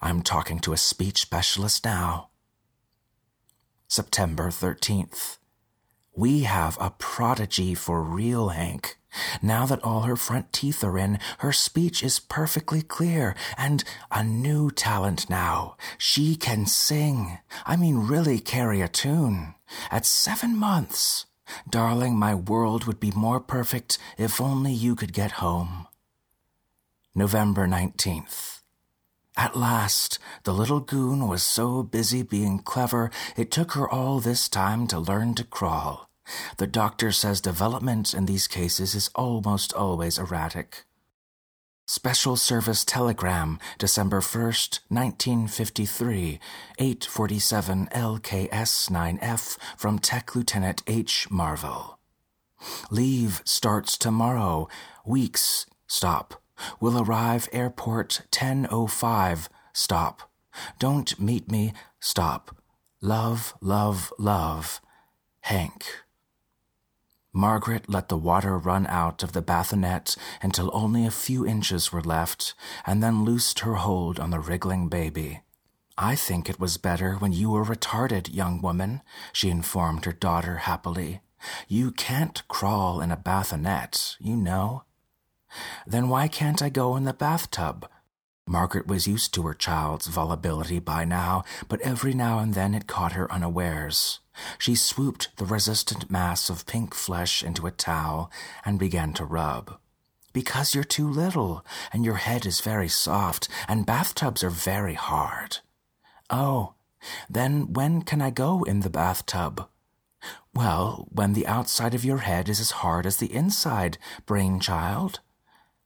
I'm 0.00 0.22
talking 0.22 0.58
to 0.60 0.72
a 0.72 0.78
speech 0.78 1.20
specialist 1.20 1.84
now. 1.84 2.30
September 3.88 4.48
13th. 4.48 5.38
We 6.14 6.40
have 6.40 6.76
a 6.80 6.90
prodigy 6.90 7.74
for 7.74 8.02
real, 8.02 8.48
Hank. 8.48 8.96
Now 9.40 9.64
that 9.66 9.82
all 9.84 10.02
her 10.02 10.16
front 10.16 10.52
teeth 10.52 10.82
are 10.82 10.98
in, 10.98 11.18
her 11.38 11.52
speech 11.52 12.02
is 12.02 12.18
perfectly 12.18 12.82
clear, 12.82 13.34
and 13.56 13.84
a 14.10 14.24
new 14.24 14.70
talent 14.70 15.30
now. 15.30 15.76
She 15.98 16.36
can 16.36 16.66
sing. 16.66 17.38
I 17.64 17.76
mean, 17.76 18.08
really 18.08 18.38
carry 18.38 18.80
a 18.80 18.88
tune. 18.88 19.54
At 19.90 20.06
seven 20.06 20.56
months. 20.56 21.26
Darling, 21.68 22.16
my 22.16 22.34
world 22.34 22.84
would 22.84 22.98
be 22.98 23.12
more 23.12 23.40
perfect 23.40 23.98
if 24.18 24.40
only 24.40 24.72
you 24.72 24.96
could 24.96 25.12
get 25.12 25.32
home. 25.32 25.86
November 27.14 27.66
19th. 27.66 28.55
At 29.36 29.56
last, 29.56 30.18
the 30.44 30.54
little 30.54 30.80
goon 30.80 31.28
was 31.28 31.42
so 31.42 31.82
busy 31.82 32.22
being 32.22 32.58
clever, 32.58 33.10
it 33.36 33.50
took 33.50 33.72
her 33.72 33.88
all 33.88 34.18
this 34.18 34.48
time 34.48 34.86
to 34.86 34.98
learn 34.98 35.34
to 35.34 35.44
crawl. 35.44 36.08
The 36.56 36.66
doctor 36.66 37.12
says 37.12 37.40
development 37.40 38.14
in 38.14 38.26
these 38.26 38.48
cases 38.48 38.94
is 38.94 39.10
almost 39.14 39.72
always 39.74 40.18
erratic. 40.18 40.84
Special 41.86 42.34
Service 42.34 42.84
Telegram, 42.84 43.60
December 43.78 44.20
1st, 44.20 44.80
1953, 44.88 46.40
847 46.78 47.88
LKS 47.92 48.90
9F 48.90 49.56
from 49.76 49.98
Tech 50.00 50.34
Lieutenant 50.34 50.82
H. 50.88 51.30
Marvell. 51.30 52.00
Leave 52.90 53.42
starts 53.44 53.96
tomorrow. 53.96 54.66
Weeks. 55.04 55.66
Stop. 55.86 56.42
Will 56.80 57.02
arrive 57.02 57.48
airport 57.52 58.22
1005. 58.30 59.48
Stop. 59.72 60.30
Don't 60.78 61.18
meet 61.20 61.50
me. 61.50 61.72
Stop. 62.00 62.56
Love, 63.00 63.54
love, 63.60 64.12
love. 64.18 64.80
Hank. 65.40 65.84
Margaret 67.32 67.90
let 67.90 68.08
the 68.08 68.16
water 68.16 68.56
run 68.56 68.86
out 68.86 69.22
of 69.22 69.32
the 69.32 69.42
bassinet 69.42 70.16
until 70.40 70.70
only 70.72 71.04
a 71.04 71.10
few 71.10 71.46
inches 71.46 71.92
were 71.92 72.00
left, 72.00 72.54
and 72.86 73.02
then 73.02 73.24
loosed 73.24 73.60
her 73.60 73.74
hold 73.74 74.18
on 74.18 74.30
the 74.30 74.40
wriggling 74.40 74.88
baby. 74.88 75.42
I 75.98 76.14
think 76.14 76.48
it 76.48 76.58
was 76.58 76.78
better 76.78 77.16
when 77.16 77.32
you 77.32 77.50
were 77.50 77.64
retarded, 77.64 78.34
young 78.34 78.62
woman, 78.62 79.02
she 79.34 79.50
informed 79.50 80.06
her 80.06 80.12
daughter 80.12 80.56
happily. 80.56 81.20
You 81.68 81.90
can't 81.90 82.42
crawl 82.48 83.02
in 83.02 83.10
a 83.10 83.16
bassinet, 83.16 84.16
you 84.18 84.36
know. 84.36 84.84
Then 85.86 86.08
why 86.08 86.28
can't 86.28 86.62
I 86.62 86.68
go 86.68 86.96
in 86.96 87.04
the 87.04 87.12
bathtub? 87.12 87.88
Margaret 88.48 88.86
was 88.86 89.08
used 89.08 89.34
to 89.34 89.42
her 89.42 89.54
child's 89.54 90.06
volubility 90.06 90.78
by 90.78 91.04
now, 91.04 91.42
but 91.68 91.80
every 91.80 92.14
now 92.14 92.38
and 92.38 92.54
then 92.54 92.74
it 92.74 92.86
caught 92.86 93.12
her 93.12 93.30
unawares. 93.32 94.20
She 94.58 94.74
swooped 94.74 95.36
the 95.36 95.44
resistant 95.44 96.10
mass 96.10 96.48
of 96.48 96.66
pink 96.66 96.94
flesh 96.94 97.42
into 97.42 97.66
a 97.66 97.72
towel 97.72 98.30
and 98.64 98.78
began 98.78 99.12
to 99.14 99.24
rub. 99.24 99.78
Because 100.32 100.74
you're 100.74 100.84
too 100.84 101.08
little, 101.08 101.64
and 101.92 102.04
your 102.04 102.16
head 102.16 102.46
is 102.46 102.60
very 102.60 102.88
soft, 102.88 103.48
and 103.66 103.86
bathtubs 103.86 104.44
are 104.44 104.50
very 104.50 104.94
hard. 104.94 105.58
Oh, 106.30 106.74
then 107.28 107.72
when 107.72 108.02
can 108.02 108.20
I 108.20 108.30
go 108.30 108.62
in 108.62 108.80
the 108.80 108.90
bathtub? 108.90 109.66
Well, 110.54 111.08
when 111.10 111.32
the 111.32 111.46
outside 111.46 111.94
of 111.94 112.04
your 112.04 112.18
head 112.18 112.48
is 112.48 112.60
as 112.60 112.82
hard 112.82 113.06
as 113.06 113.16
the 113.16 113.32
inside, 113.32 113.98
brain 114.24 114.60
child. 114.60 115.20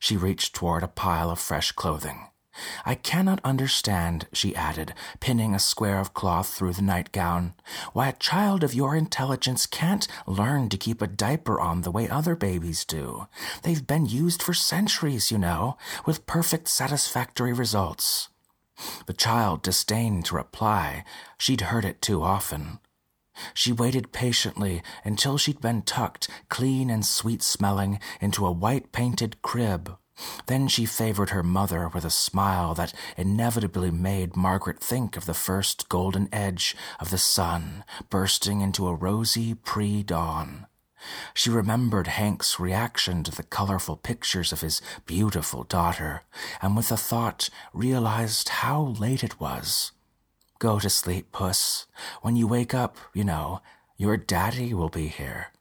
She 0.01 0.17
reached 0.17 0.55
toward 0.55 0.83
a 0.83 0.89
pile 0.89 1.31
of 1.31 1.39
fresh 1.39 1.71
clothing. 1.73 2.27
I 2.85 2.95
cannot 2.95 3.41
understand, 3.45 4.27
she 4.33 4.57
added, 4.57 4.95
pinning 5.21 5.55
a 5.55 5.61
square 5.61 6.01
of 6.01 6.15
cloth 6.15 6.53
through 6.53 6.73
the 6.73 6.83
nightgown, 6.83 7.55
why 7.93 8.09
a 8.09 8.15
child 8.15 8.65
of 8.65 8.75
your 8.75 8.97
intelligence 8.97 9.67
can't 9.67 10.09
learn 10.27 10.69
to 10.71 10.77
keep 10.77 11.01
a 11.01 11.07
diaper 11.07 11.61
on 11.61 11.83
the 11.83 11.91
way 11.91 12.09
other 12.09 12.35
babies 12.35 12.85
do. 12.85 13.29
They've 13.63 13.87
been 13.87 14.07
used 14.07 14.43
for 14.43 14.55
centuries, 14.55 15.31
you 15.31 15.39
know, 15.39 15.77
with 16.07 16.27
perfect 16.27 16.69
satisfactory 16.69 17.53
results. 17.53 18.31
The 19.07 19.13
child 19.13 19.63
disdained 19.63 20.25
to 20.27 20.35
reply. 20.35 21.05
She'd 21.39 21.61
heard 21.61 21.85
it 21.85 22.01
too 22.03 22.23
often. 22.23 22.81
She 23.55 23.73
waited 23.73 24.13
patiently 24.13 24.83
until 25.05 25.39
she'd 25.39 25.61
been 25.61 25.83
tucked, 25.83 26.29
clean 26.49 26.91
and 26.91 27.05
sweet 27.05 27.43
smelling, 27.43 28.01
into 28.21 28.47
a 28.47 28.53
white 28.53 28.93
painted 28.93 29.41
crib. 29.43 29.97
Then 30.47 30.69
she 30.69 30.85
favored 30.85 31.31
her 31.31 31.43
mother 31.43 31.89
with 31.89 32.05
a 32.05 32.11
smile 32.11 32.75
that 32.75 32.93
inevitably 33.17 33.91
made 33.91 34.37
Margaret 34.37 34.81
think 34.81 35.17
of 35.17 35.25
the 35.25 35.35
first 35.35 35.89
golden 35.89 36.29
edge 36.33 36.77
of 36.99 37.11
the 37.11 37.19
sun 37.19 37.85
bursting 38.11 38.61
into 38.61 38.87
a 38.87 38.95
rosy 38.95 39.55
pre 39.55 40.03
dawn. 40.03 40.67
She 41.33 41.49
remembered 41.49 42.09
Hank's 42.09 42.61
reaction 42.61 43.25
to 43.25 43.31
the 43.31 43.43
colorful 43.43 43.97
pictures 43.97 44.53
of 44.53 44.61
his 44.61 44.83
beautiful 45.07 45.65
daughter, 45.65 46.25
and 46.61 46.77
with 46.77 46.93
a 46.93 46.97
thought 46.97 47.49
realized 47.73 48.51
how 48.51 48.83
late 48.99 49.25
it 49.25 49.41
was. 49.41 49.93
Go 50.61 50.79
to 50.79 50.91
sleep, 50.91 51.33
puss. 51.33 51.87
When 52.21 52.37
you 52.37 52.47
wake 52.47 52.75
up, 52.75 52.99
you 53.15 53.25
know, 53.25 53.63
your 53.97 54.19
daddy 54.19 54.75
will 54.75 54.91
be 54.91 55.09
here. 55.09 55.53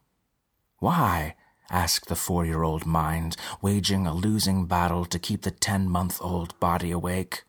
Why? 0.80 1.36
asked 1.72 2.10
the 2.10 2.18
four 2.18 2.46
year 2.46 2.64
old 2.64 2.86
mind, 2.86 3.38
waging 3.62 4.06
a 4.06 4.14
losing 4.14 4.66
battle 4.66 5.06
to 5.06 5.18
keep 5.18 5.44
the 5.44 5.52
ten 5.52 5.88
month 5.90 6.18
old 6.22 6.60
body 6.60 6.92
awake. 6.92 7.44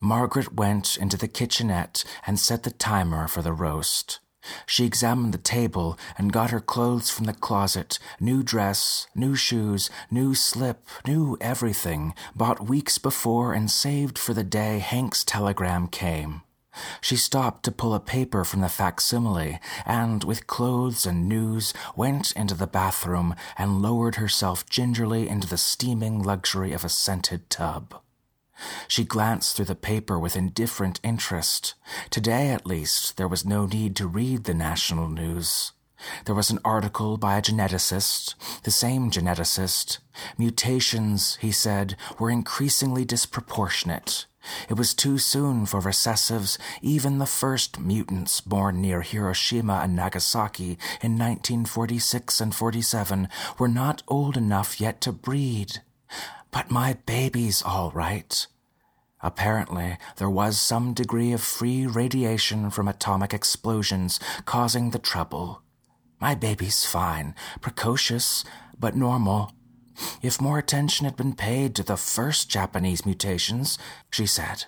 Margaret 0.00 0.54
went 0.54 0.96
into 0.96 1.16
the 1.16 1.26
kitchenette 1.26 2.04
and 2.28 2.38
set 2.38 2.62
the 2.62 2.70
timer 2.70 3.26
for 3.26 3.42
the 3.42 3.52
roast. 3.52 4.20
She 4.64 4.86
examined 4.86 5.34
the 5.34 5.38
table 5.38 5.98
and 6.16 6.32
got 6.32 6.50
her 6.50 6.60
clothes 6.60 7.10
from 7.10 7.24
the 7.24 7.34
closet 7.34 7.98
new 8.20 8.44
dress, 8.44 9.08
new 9.16 9.34
shoes, 9.34 9.90
new 10.12 10.36
slip, 10.36 10.86
new 11.04 11.36
everything, 11.40 12.14
bought 12.36 12.68
weeks 12.68 12.98
before 12.98 13.52
and 13.52 13.68
saved 13.68 14.16
for 14.16 14.32
the 14.32 14.44
day 14.44 14.78
Hank's 14.78 15.24
telegram 15.24 15.88
came. 15.88 16.42
She 17.00 17.16
stopped 17.16 17.64
to 17.64 17.72
pull 17.72 17.94
a 17.94 18.00
paper 18.00 18.44
from 18.44 18.60
the 18.60 18.68
facsimile 18.68 19.60
and, 19.86 20.24
with 20.24 20.46
clothes 20.46 21.06
and 21.06 21.28
news, 21.28 21.72
went 21.94 22.32
into 22.32 22.54
the 22.54 22.66
bathroom 22.66 23.34
and 23.56 23.82
lowered 23.82 24.16
herself 24.16 24.68
gingerly 24.68 25.28
into 25.28 25.48
the 25.48 25.58
steaming 25.58 26.22
luxury 26.22 26.72
of 26.72 26.84
a 26.84 26.88
scented 26.88 27.48
tub. 27.50 27.94
She 28.88 29.04
glanced 29.04 29.56
through 29.56 29.64
the 29.66 29.74
paper 29.74 30.18
with 30.18 30.36
indifferent 30.36 31.00
interest. 31.02 31.74
Today, 32.10 32.50
at 32.50 32.66
least, 32.66 33.16
there 33.16 33.28
was 33.28 33.44
no 33.44 33.66
need 33.66 33.96
to 33.96 34.06
read 34.06 34.44
the 34.44 34.54
national 34.54 35.08
news. 35.08 35.72
There 36.24 36.34
was 36.34 36.50
an 36.50 36.60
article 36.64 37.16
by 37.16 37.38
a 37.38 37.42
geneticist, 37.42 38.34
the 38.62 38.70
same 38.70 39.10
geneticist. 39.10 39.98
Mutations, 40.36 41.36
he 41.36 41.50
said, 41.50 41.96
were 42.18 42.30
increasingly 42.30 43.04
disproportionate. 43.04 44.26
It 44.68 44.74
was 44.74 44.94
too 44.94 45.18
soon 45.18 45.66
for 45.66 45.80
recessives, 45.80 46.58
even 46.82 47.18
the 47.18 47.26
first 47.26 47.78
mutants 47.78 48.40
born 48.40 48.80
near 48.80 49.02
Hiroshima 49.02 49.80
and 49.82 49.96
Nagasaki 49.96 50.78
in 51.02 51.18
1946 51.18 52.40
and 52.40 52.54
47 52.54 53.28
were 53.58 53.68
not 53.68 54.02
old 54.08 54.36
enough 54.36 54.80
yet 54.80 55.00
to 55.02 55.12
breed. 55.12 55.80
But 56.50 56.70
my 56.70 56.94
baby's 57.06 57.62
all 57.62 57.90
right. 57.90 58.46
Apparently, 59.20 59.96
there 60.16 60.28
was 60.28 60.60
some 60.60 60.92
degree 60.92 61.32
of 61.32 61.40
free 61.40 61.86
radiation 61.86 62.68
from 62.70 62.88
atomic 62.88 63.32
explosions 63.32 64.20
causing 64.44 64.90
the 64.90 64.98
trouble. 64.98 65.62
My 66.20 66.34
baby's 66.34 66.84
fine, 66.84 67.34
precocious, 67.60 68.44
but 68.78 68.94
normal. 68.94 69.52
If 70.22 70.40
more 70.40 70.58
attention 70.58 71.04
had 71.04 71.16
been 71.16 71.34
paid 71.34 71.74
to 71.76 71.82
the 71.82 71.96
first 71.96 72.48
Japanese 72.48 73.06
mutations, 73.06 73.78
she 74.10 74.26
said, 74.26 74.64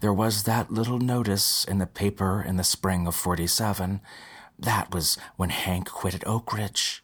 there 0.00 0.12
was 0.12 0.44
that 0.44 0.70
little 0.72 0.98
notice 0.98 1.64
in 1.64 1.78
the 1.78 1.86
paper 1.86 2.42
in 2.46 2.56
the 2.56 2.64
spring 2.64 3.06
of 3.06 3.14
47. 3.14 4.00
That 4.58 4.94
was 4.94 5.18
when 5.36 5.50
Hank 5.50 5.90
quitted 5.90 6.22
Oak 6.26 6.52
Ridge. 6.52 7.02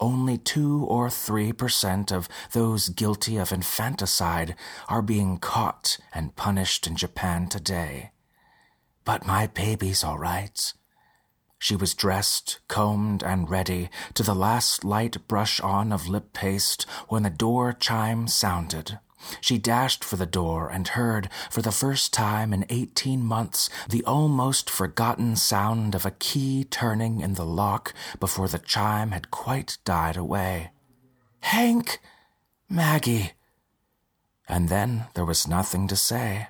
Only 0.00 0.38
two 0.38 0.84
or 0.86 1.10
three 1.10 1.52
percent 1.52 2.10
of 2.10 2.28
those 2.52 2.88
guilty 2.88 3.36
of 3.36 3.52
infanticide 3.52 4.56
are 4.88 5.02
being 5.02 5.38
caught 5.38 5.98
and 6.14 6.34
punished 6.36 6.86
in 6.86 6.96
Japan 6.96 7.48
today. 7.48 8.10
But 9.04 9.26
my 9.26 9.46
baby's 9.46 10.02
all 10.02 10.18
right. 10.18 10.72
She 11.62 11.76
was 11.76 11.92
dressed, 11.92 12.58
combed, 12.68 13.22
and 13.22 13.48
ready 13.48 13.90
to 14.14 14.22
the 14.22 14.34
last 14.34 14.82
light 14.82 15.28
brush 15.28 15.60
on 15.60 15.92
of 15.92 16.08
lip 16.08 16.32
paste 16.32 16.86
when 17.08 17.22
the 17.22 17.28
door 17.28 17.74
chime 17.74 18.28
sounded. 18.28 18.98
She 19.42 19.58
dashed 19.58 20.02
for 20.02 20.16
the 20.16 20.24
door 20.24 20.70
and 20.70 20.88
heard, 20.88 21.28
for 21.50 21.60
the 21.60 21.70
first 21.70 22.14
time 22.14 22.54
in 22.54 22.64
eighteen 22.70 23.22
months, 23.22 23.68
the 23.86 24.02
almost 24.04 24.70
forgotten 24.70 25.36
sound 25.36 25.94
of 25.94 26.06
a 26.06 26.12
key 26.12 26.64
turning 26.64 27.20
in 27.20 27.34
the 27.34 27.44
lock 27.44 27.92
before 28.18 28.48
the 28.48 28.58
chime 28.58 29.10
had 29.10 29.30
quite 29.30 29.76
died 29.84 30.16
away. 30.16 30.70
Hank! 31.40 32.00
Maggie! 32.70 33.32
And 34.48 34.70
then 34.70 35.04
there 35.12 35.26
was 35.26 35.46
nothing 35.46 35.86
to 35.88 35.96
say. 35.96 36.48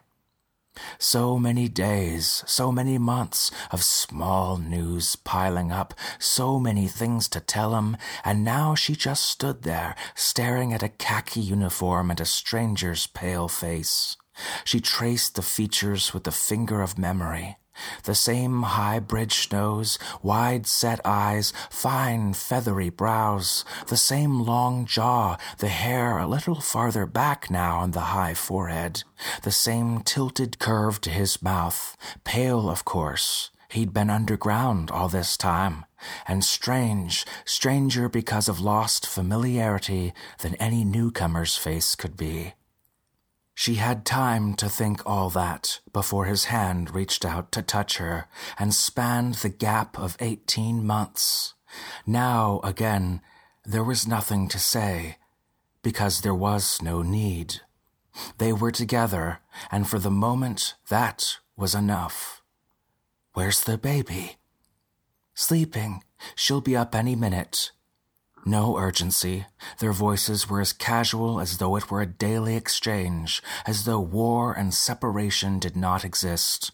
So 0.99 1.38
many 1.38 1.69
days, 1.69 2.45
so 2.47 2.71
many 2.71 2.99
months 2.99 3.51
of 3.71 3.83
small 3.83 4.57
news 4.57 5.16
piling 5.16 5.73
up, 5.73 5.95
so 6.19 6.59
many 6.59 6.88
things 6.88 7.29
to 7.29 7.40
tell 7.40 7.75
him, 7.75 7.97
and 8.25 8.45
now 8.45 8.75
she 8.75 8.95
just 8.95 9.25
stood 9.25 9.62
there, 9.62 9.95
staring 10.14 10.73
at 10.73 10.83
a 10.83 10.88
khaki 10.88 11.40
uniform 11.40 12.11
and 12.11 12.21
a 12.21 12.25
stranger's 12.27 13.07
pale 13.07 13.49
face. 13.49 14.16
She 14.64 14.81
traced 14.81 15.35
the 15.35 15.43
features 15.43 16.14
with 16.14 16.25
the 16.25 16.33
finger 16.33 16.83
of 16.83 16.99
memory. 16.99 17.57
The 18.05 18.14
same 18.14 18.62
high 18.62 18.99
bridged 18.99 19.53
nose, 19.53 19.99
wide 20.23 20.66
set 20.66 21.01
eyes, 21.05 21.53
fine 21.71 22.35
feathery 22.35 22.90
brows, 22.90 23.64
the 23.87 23.97
same 23.97 24.40
long 24.40 24.85
jaw, 24.87 25.37
the 25.59 25.69
hair 25.69 26.19
a 26.19 26.27
little 26.27 26.61
farther 26.61 27.07
back 27.07 27.51
now 27.51 27.79
on 27.79 27.93
the 27.93 28.12
high 28.12 28.35
forehead, 28.35 29.05
the 29.43 29.51
same 29.51 30.01
tilted 30.01 30.59
curve 30.59 31.01
to 31.03 31.11
his 31.11 31.43
mouth, 31.43 31.97
pale, 32.25 32.69
of 32.69 32.85
course. 32.85 33.51
He'd 33.71 33.95
been 33.95 34.11
underground 34.11 34.90
all 34.90 35.09
this 35.09 35.37
time, 35.37 35.85
and 36.27 36.45
strange, 36.45 37.25
stranger 37.45 38.09
because 38.09 38.49
of 38.49 38.61
lost 38.61 39.07
familiarity 39.07 40.12
than 40.40 40.57
any 40.57 40.85
newcomer's 40.85 41.57
face 41.57 41.95
could 41.95 42.16
be. 42.16 42.55
She 43.61 43.75
had 43.75 44.07
time 44.07 44.55
to 44.55 44.70
think 44.70 45.03
all 45.05 45.29
that 45.29 45.81
before 45.92 46.25
his 46.25 46.46
hand 46.46 46.94
reached 46.94 47.27
out 47.27 47.53
to 47.53 47.61
touch 47.61 47.99
her 47.99 48.27
and 48.59 48.75
spanned 48.75 49.35
the 49.35 49.51
gap 49.51 49.99
of 49.99 50.16
eighteen 50.18 50.87
months. 50.87 51.53
Now, 52.07 52.62
again, 52.64 53.20
there 53.66 53.85
was 53.85 54.09
nothing 54.09 54.49
to 54.49 54.59
say, 54.59 55.18
because 55.83 56.23
there 56.23 56.35
was 56.35 56.81
no 56.81 57.03
need. 57.03 57.61
They 58.38 58.55
were 58.55 58.70
together, 58.70 59.40
and 59.70 59.87
for 59.87 59.99
the 59.99 60.11
moment 60.11 60.75
that 60.88 61.37
was 61.55 61.75
enough. 61.75 62.40
Where's 63.35 63.64
the 63.64 63.77
baby? 63.77 64.38
Sleeping. 65.35 66.03
She'll 66.35 66.62
be 66.62 66.79
up 66.79 66.94
any 66.94 67.14
minute. 67.14 67.73
No 68.44 68.79
urgency. 68.79 69.46
Their 69.79 69.92
voices 69.92 70.48
were 70.48 70.61
as 70.61 70.72
casual 70.72 71.40
as 71.40 71.59
though 71.59 71.76
it 71.76 71.90
were 71.90 72.00
a 72.00 72.07
daily 72.07 72.57
exchange, 72.57 73.42
as 73.66 73.85
though 73.85 74.00
war 74.00 74.53
and 74.53 74.72
separation 74.72 75.59
did 75.59 75.76
not 75.76 76.05
exist. 76.05 76.72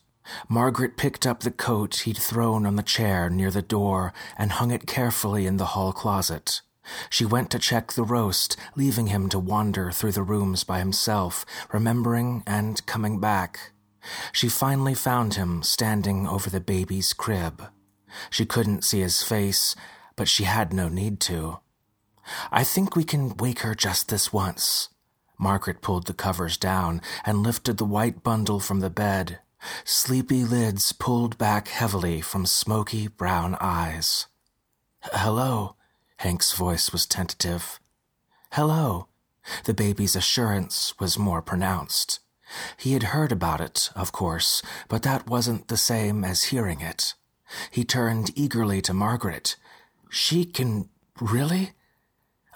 Margaret 0.48 0.96
picked 0.96 1.26
up 1.26 1.40
the 1.40 1.50
coat 1.50 1.96
he'd 2.00 2.16
thrown 2.16 2.66
on 2.66 2.76
the 2.76 2.83
chair 2.83 3.31
near 3.31 3.50
the 3.50 3.62
door 3.62 4.12
and 4.37 4.52
hung 4.52 4.70
it 4.70 4.87
carefully 4.87 5.46
in 5.46 5.57
the 5.57 5.66
hall 5.66 5.92
closet. 5.92 6.62
She 7.11 7.24
went 7.24 7.50
to 7.50 7.59
check 7.59 7.92
the 7.92 8.05
roast, 8.05 8.57
leaving 8.76 9.09
him 9.09 9.29
to 9.31 9.38
wander 9.38 9.90
through 9.90 10.12
the 10.12 10.22
rooms 10.22 10.62
by 10.62 10.79
himself, 10.79 11.44
remembering 11.72 12.44
and 12.46 12.85
coming 12.87 13.18
back. 13.18 13.72
She 14.33 14.48
finally 14.48 14.94
found 14.94 15.35
him 15.35 15.62
standing 15.64 16.29
over 16.29 16.48
the 16.48 16.61
baby's 16.61 17.12
crib. 17.12 17.64
She 18.31 18.46
couldn't 18.46 18.85
see 18.85 19.00
his 19.00 19.22
face, 19.22 19.74
but 20.16 20.29
she 20.29 20.44
had 20.44 20.72
no 20.72 20.88
need 20.88 21.20
to. 21.20 21.61
I 22.50 22.64
think 22.64 22.96
we 22.96 23.05
can 23.05 23.37
wake 23.37 23.61
her 23.61 23.74
just 23.74 24.09
this 24.09 24.33
once. 24.33 24.88
Margaret 25.38 25.83
pulled 25.83 26.07
the 26.07 26.14
covers 26.14 26.57
down 26.57 27.00
and 27.24 27.42
lifted 27.42 27.76
the 27.76 27.85
white 27.85 28.22
bundle 28.22 28.59
from 28.59 28.81
the 28.81 28.90
bed. 28.90 29.38
Sleepy 29.85 30.44
lids 30.44 30.92
pulled 30.92 31.38
back 31.38 31.68
heavily 31.68 32.20
from 32.20 32.46
smoky 32.46 33.09
brown 33.09 33.57
eyes. 33.61 34.26
Hello, 35.12 35.76
Hank's 36.18 36.52
voice 36.52 36.90
was 36.90 37.07
tentative. 37.07 37.79
Hello. 38.52 39.09
The 39.64 39.74
baby's 39.74 40.16
assurance 40.16 40.98
was 40.98 41.18
more 41.18 41.42
pronounced. 41.42 42.20
He 42.76 42.92
had 42.92 43.05
heard 43.05 43.33
about 43.33 43.61
it, 43.61 43.90
of 43.94 44.12
course, 44.12 44.62
but 44.88 45.02
that 45.02 45.29
wasn't 45.29 45.68
the 45.68 45.76
same 45.76 46.24
as 46.24 46.44
hearing 46.44 46.81
it. 46.81 47.14
He 47.70 47.85
turned 47.85 48.31
eagerly 48.35 48.81
to 48.83 48.94
Margaret. 48.94 49.57
She 50.16 50.46
can 50.46 50.88
really? 51.20 51.72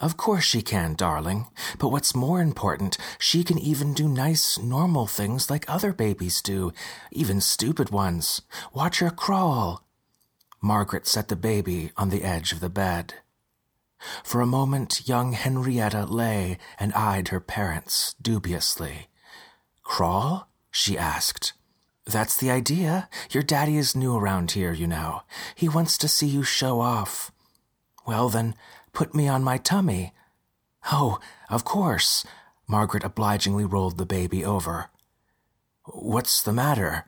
Of 0.01 0.16
course 0.16 0.44
she 0.44 0.62
can, 0.62 0.94
darling. 0.94 1.46
But 1.79 1.90
what's 1.90 2.14
more 2.14 2.40
important, 2.40 2.96
she 3.18 3.44
can 3.44 3.59
even 3.59 3.92
do 3.92 4.09
nice, 4.09 4.59
normal 4.59 5.07
things 5.07 5.51
like 5.51 5.68
other 5.68 5.92
babies 5.92 6.40
do, 6.40 6.73
even 7.12 7.42
stupid 7.42 7.90
ones. 7.90 8.40
Watch 8.73 9.01
her 9.01 9.11
crawl. 9.11 9.87
Margaret 10.62 11.07
set 11.07 11.29
the 11.29 11.37
baby 11.37 11.90
on 11.99 12.09
the 12.09 12.25
edge 12.25 12.53
of 12.53 12.61
the 12.61 12.70
bed. 12.70 13.16
For 14.25 14.40
a 14.40 14.46
moment, 14.46 15.07
young 15.07 15.35
Henrietta 15.35 16.07
lay 16.07 16.57
and 16.79 16.94
eyed 16.94 17.29
her 17.29 17.40
parents 17.40 18.14
dubiously. 18.23 19.09
Crawl? 19.83 20.49
she 20.70 20.96
asked. 20.96 21.53
That's 22.07 22.38
the 22.38 22.51
idea. 22.51 23.11
Your 23.31 23.42
daddy 23.42 23.77
is 23.77 23.94
new 23.94 24.16
around 24.16 24.53
here, 24.53 24.73
you 24.73 24.87
know. 24.87 25.25
He 25.55 25.68
wants 25.68 25.99
to 25.99 26.09
see 26.09 26.27
you 26.27 26.42
show 26.42 26.81
off. 26.81 27.31
Well, 28.07 28.29
then, 28.29 28.55
put 28.93 29.15
me 29.15 29.29
on 29.29 29.45
my 29.45 29.59
tummy. 29.59 30.13
Oh, 30.91 31.19
of 31.49 31.65
course. 31.65 32.25
Margaret 32.67 33.05
obligingly 33.05 33.65
rolled 33.65 33.99
the 33.99 34.07
baby 34.07 34.45
over. 34.45 34.91
What's 35.87 36.43
the 36.43 36.53
matter? 36.53 37.05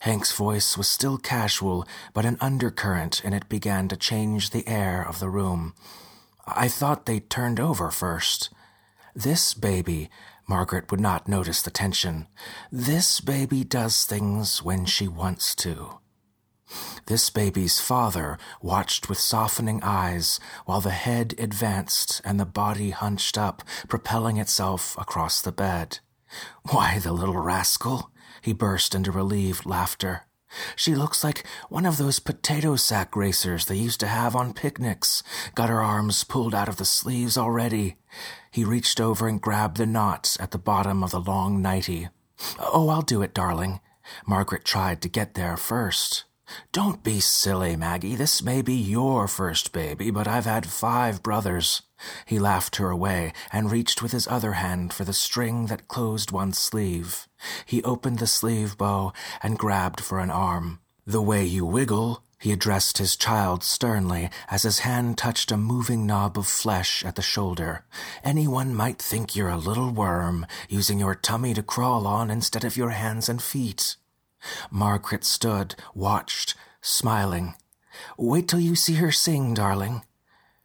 Hank's 0.00 0.32
voice 0.32 0.76
was 0.76 0.88
still 0.88 1.16
casual, 1.16 1.86
but 2.12 2.26
an 2.26 2.36
undercurrent 2.40 3.24
in 3.24 3.32
it 3.32 3.48
began 3.48 3.88
to 3.88 3.96
change 3.96 4.50
the 4.50 4.66
air 4.68 5.02
of 5.02 5.20
the 5.20 5.30
room. 5.30 5.74
I 6.46 6.68
thought 6.68 7.06
they 7.06 7.20
turned 7.20 7.58
over 7.58 7.90
first. 7.90 8.50
This 9.14 9.54
baby, 9.54 10.10
Margaret 10.46 10.90
would 10.90 11.00
not 11.00 11.28
notice 11.28 11.62
the 11.62 11.70
tension. 11.70 12.28
This 12.70 13.20
baby 13.20 13.64
does 13.64 14.04
things 14.04 14.62
when 14.62 14.84
she 14.84 15.08
wants 15.08 15.54
to. 15.56 15.98
This 17.06 17.30
baby's 17.30 17.78
father 17.78 18.36
watched 18.60 19.08
with 19.08 19.18
softening 19.18 19.80
eyes 19.82 20.40
while 20.64 20.80
the 20.80 20.90
head 20.90 21.34
advanced 21.38 22.20
and 22.24 22.40
the 22.40 22.44
body 22.44 22.90
hunched 22.90 23.38
up, 23.38 23.62
propelling 23.88 24.38
itself 24.38 24.96
across 24.98 25.40
the 25.40 25.52
bed. 25.52 26.00
Why, 26.70 26.98
the 26.98 27.12
little 27.12 27.38
rascal! 27.38 28.10
He 28.42 28.52
burst 28.52 28.94
into 28.94 29.12
relieved 29.12 29.66
laughter. 29.66 30.22
She 30.74 30.94
looks 30.94 31.22
like 31.22 31.46
one 31.68 31.86
of 31.86 31.96
those 31.96 32.18
potato 32.18 32.76
sack 32.76 33.14
racers 33.14 33.66
they 33.66 33.76
used 33.76 34.00
to 34.00 34.06
have 34.06 34.34
on 34.34 34.54
picnics. 34.54 35.22
Got 35.54 35.68
her 35.68 35.82
arms 35.82 36.24
pulled 36.24 36.54
out 36.54 36.68
of 36.68 36.76
the 36.76 36.84
sleeves 36.84 37.36
already. 37.36 37.96
He 38.50 38.64
reached 38.64 39.00
over 39.00 39.28
and 39.28 39.40
grabbed 39.40 39.76
the 39.76 39.86
knot 39.86 40.36
at 40.40 40.50
the 40.50 40.58
bottom 40.58 41.02
of 41.02 41.10
the 41.10 41.20
long 41.20 41.60
nightie. 41.60 42.08
Oh, 42.58 42.88
I'll 42.88 43.02
do 43.02 43.22
it, 43.22 43.34
darling. 43.34 43.80
Margaret 44.26 44.64
tried 44.64 45.02
to 45.02 45.08
get 45.08 45.34
there 45.34 45.56
first. 45.56 46.24
Don't 46.72 47.02
be 47.02 47.20
silly, 47.20 47.76
Maggie. 47.76 48.14
This 48.14 48.42
may 48.42 48.62
be 48.62 48.74
your 48.74 49.26
first 49.26 49.72
baby, 49.72 50.10
but 50.10 50.28
I've 50.28 50.44
had 50.44 50.66
five 50.66 51.22
brothers. 51.22 51.82
He 52.24 52.38
laughed 52.38 52.76
her 52.76 52.90
away 52.90 53.32
and 53.52 53.70
reached 53.72 54.02
with 54.02 54.12
his 54.12 54.28
other 54.28 54.52
hand 54.52 54.92
for 54.92 55.04
the 55.04 55.12
string 55.12 55.66
that 55.66 55.88
closed 55.88 56.30
one 56.30 56.52
sleeve. 56.52 57.26
He 57.64 57.82
opened 57.82 58.18
the 58.18 58.26
sleeve 58.26 58.76
bow 58.76 59.12
and 59.42 59.58
grabbed 59.58 60.00
for 60.00 60.20
an 60.20 60.30
arm. 60.30 60.80
The 61.06 61.22
way 61.22 61.44
you 61.44 61.64
wiggle, 61.64 62.22
he 62.38 62.52
addressed 62.52 62.98
his 62.98 63.16
child 63.16 63.64
sternly 63.64 64.28
as 64.48 64.62
his 64.62 64.80
hand 64.80 65.16
touched 65.16 65.50
a 65.50 65.56
moving 65.56 66.06
knob 66.06 66.36
of 66.36 66.46
flesh 66.46 67.04
at 67.04 67.16
the 67.16 67.22
shoulder. 67.22 67.84
Anyone 68.22 68.74
might 68.74 68.98
think 68.98 69.34
you're 69.34 69.48
a 69.48 69.56
little 69.56 69.90
worm, 69.90 70.46
using 70.68 70.98
your 70.98 71.14
tummy 71.14 71.54
to 71.54 71.62
crawl 71.62 72.06
on 72.06 72.30
instead 72.30 72.64
of 72.64 72.76
your 72.76 72.90
hands 72.90 73.28
and 73.28 73.42
feet. 73.42 73.96
Margaret 74.70 75.24
stood, 75.24 75.74
watched, 75.94 76.54
smiling. 76.80 77.54
Wait 78.16 78.48
till 78.48 78.60
you 78.60 78.74
see 78.74 78.94
her 78.94 79.12
sing, 79.12 79.54
darling. 79.54 80.02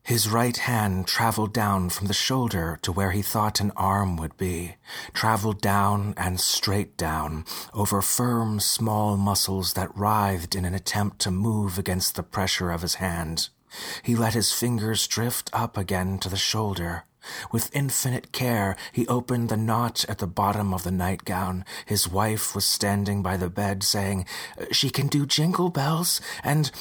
His 0.04 0.28
right 0.28 0.58
hand 0.58 1.08
traveled 1.08 1.54
down 1.54 1.89
from 1.89 2.08
the 2.08 2.13
shoulder 2.13 2.80
to 2.82 2.91
where 2.91 3.12
he 3.12 3.22
thought 3.22 3.60
an 3.60 3.72
arm 3.78 4.17
would 4.17 4.36
be, 4.36 4.76
traveled 5.13 5.62
down 5.62 6.15
and 6.17 6.39
straight 6.39 6.98
down, 6.98 7.46
over 7.74 8.02
firm, 8.02 8.60
small 8.60 9.15
muscles 9.15 9.74
that 9.74 9.96
writhed 9.96 10.56
in 10.56 10.65
an 10.65 10.74
attempt 10.74 11.20
to 11.20 11.32
move 11.32 11.78
against 11.78 12.15
the 12.15 12.24
pressure 12.24 12.72
of 12.72 12.82
his 12.82 12.96
hand. 12.96 13.50
He 14.02 14.15
let 14.15 14.34
his 14.34 14.52
fingers 14.52 15.08
drift 15.08 15.50
up 15.54 15.78
again 15.78 16.17
to 16.20 16.30
the 16.30 16.36
shoulder. 16.36 17.06
With 17.51 17.75
infinite 17.75 18.31
care, 18.31 18.75
he 18.91 19.07
opened 19.07 19.49
the 19.49 19.57
knot 19.57 20.05
at 20.07 20.19
the 20.19 20.27
bottom 20.27 20.73
of 20.73 20.84
the 20.84 20.91
nightgown. 20.91 21.65
His 21.86 22.07
wife 22.07 22.55
was 22.55 22.65
standing 22.65 23.21
by 23.21 23.38
the 23.38 23.49
bed 23.49 23.84
saying, 23.84 24.25
She 24.71 24.89
can 24.89 25.07
do 25.07 25.25
jingle 25.25 25.69
bells, 25.69 26.21
and 26.43 26.71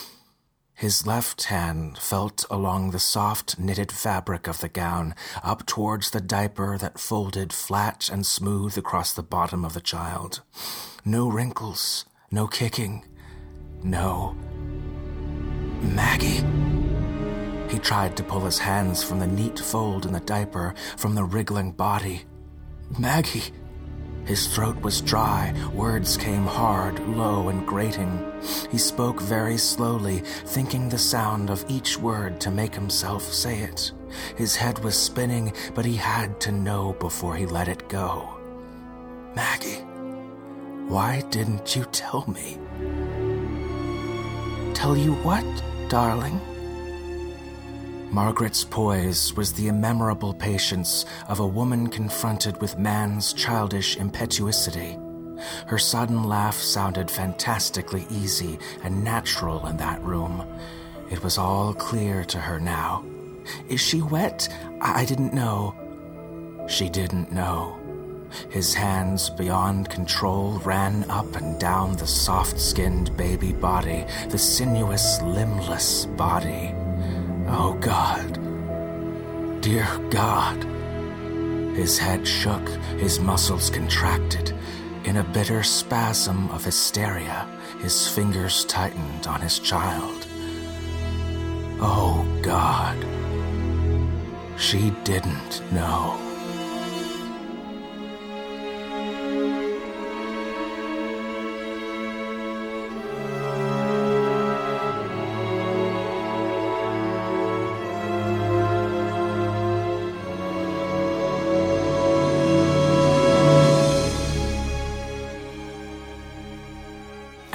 his 0.81 1.07
left 1.07 1.45
hand 1.45 1.99
felt 1.99 2.47
along 2.51 2.91
the 2.91 2.99
soft 2.99 3.59
knitted 3.59 3.93
fabric 3.93 4.47
of 4.47 4.61
the 4.61 4.69
gown, 4.71 5.15
up 5.43 5.67
towards 5.67 6.09
the 6.09 6.23
diaper 6.23 6.79
that 6.79 6.99
folded 6.99 7.53
flat 7.53 8.09
and 8.11 8.25
smooth 8.25 8.79
across 8.79 9.13
the 9.13 9.23
bottom 9.23 9.63
of 9.63 9.75
the 9.75 9.83
child. 9.83 10.41
No 11.05 11.29
wrinkles, 11.29 12.07
no 12.31 12.47
kicking, 12.47 13.05
no. 13.83 14.35
Maggie? 15.83 16.80
He 17.71 17.79
tried 17.79 18.17
to 18.17 18.25
pull 18.25 18.41
his 18.41 18.59
hands 18.59 19.05
from 19.05 19.21
the 19.21 19.29
neat 19.29 19.59
fold 19.59 20.05
in 20.05 20.13
the 20.13 20.21
diaper, 20.21 20.75
from 20.97 21.15
the 21.15 21.23
wriggling 21.25 21.71
body. 21.71 22.23
Maggie! 22.99 23.45
His 24.25 24.49
throat 24.49 24.81
was 24.83 25.01
dry, 25.01 25.55
words 25.73 26.17
came 26.17 26.45
hard, 26.45 26.99
low, 27.09 27.49
and 27.49 27.67
grating. 27.67 28.33
He 28.71 28.79
spoke 28.79 29.21
very 29.21 29.57
slowly, 29.57 30.19
thinking 30.47 30.89
the 30.89 30.99
sound 30.99 31.49
of 31.49 31.65
each 31.69 31.97
word 31.97 32.41
to 32.41 32.51
make 32.51 32.75
himself 32.75 33.23
say 33.23 33.61
it. 33.61 33.93
His 34.37 34.57
head 34.57 34.81
was 34.81 34.97
spinning, 34.97 35.53
but 35.75 35.85
he 35.85 35.97
had 35.97 36.41
to 36.41 36.53
know 36.53 36.95
before 36.95 37.37
he 37.37 37.47
let 37.47 37.69
it 37.69 37.89
go. 37.89 38.37
Maggie, 39.37 39.85
why 40.89 41.23
didn't 41.31 41.77
you 41.77 41.85
tell 41.93 42.27
me? 42.27 42.59
Tell 44.75 44.97
you 44.97 45.15
what, 45.23 45.45
darling? 45.89 46.41
Margaret's 48.13 48.65
poise 48.65 49.33
was 49.37 49.53
the 49.53 49.69
immemorable 49.69 50.35
patience 50.35 51.07
of 51.29 51.39
a 51.39 51.47
woman 51.47 51.87
confronted 51.89 52.61
with 52.61 52.77
man's 52.77 53.33
childish 53.33 53.97
impetuosity. 53.97 54.99
Her 55.67 55.79
sudden 55.79 56.25
laugh 56.25 56.57
sounded 56.57 57.09
fantastically 57.09 58.07
easy 58.11 58.59
and 58.83 59.05
natural 59.05 59.65
in 59.69 59.77
that 59.77 60.03
room. 60.03 60.45
It 61.09 61.23
was 61.23 61.39
all 61.39 61.73
clear 61.73 62.25
to 62.25 62.39
her 62.39 62.59
now. 62.59 63.05
Is 63.69 63.81
she 63.81 64.03
wet? 64.03 64.49
I 64.81 65.05
didn't 65.05 65.33
know. 65.33 65.75
She 66.69 66.89
didn't 66.89 67.31
know. 67.31 67.79
His 68.49 68.75
hands, 68.75 69.31
beyond 69.31 69.89
control, 69.89 70.59
ran 70.65 71.09
up 71.11 71.37
and 71.37 71.61
down 71.61 71.97
the 71.97 72.09
soft 72.09 72.59
skinned 72.61 73.17
baby 73.17 73.53
body, 73.53 74.05
the 74.31 74.39
sinuous, 74.39 75.23
limbless 75.23 76.07
body. 76.07 76.75
Oh 77.53 77.75
God. 77.81 78.39
Dear 79.61 79.87
God. 80.11 80.65
His 81.75 81.99
head 81.99 82.27
shook, 82.27 82.67
his 82.99 83.19
muscles 83.21 83.71
contracted. 83.71 84.55
In 85.05 85.17
a 85.17 85.25
bitter 85.25 85.63
spasm 85.63 86.49
of 86.51 86.65
hysteria, 86.65 87.49
his 87.81 88.07
fingers 88.07 88.65
tightened 88.67 89.27
on 89.27 89.41
his 89.41 89.59
child. 89.59 90.27
Oh 91.81 92.27
God. 92.43 92.97
She 94.59 94.91
didn't 95.05 95.63
know. 95.73 96.30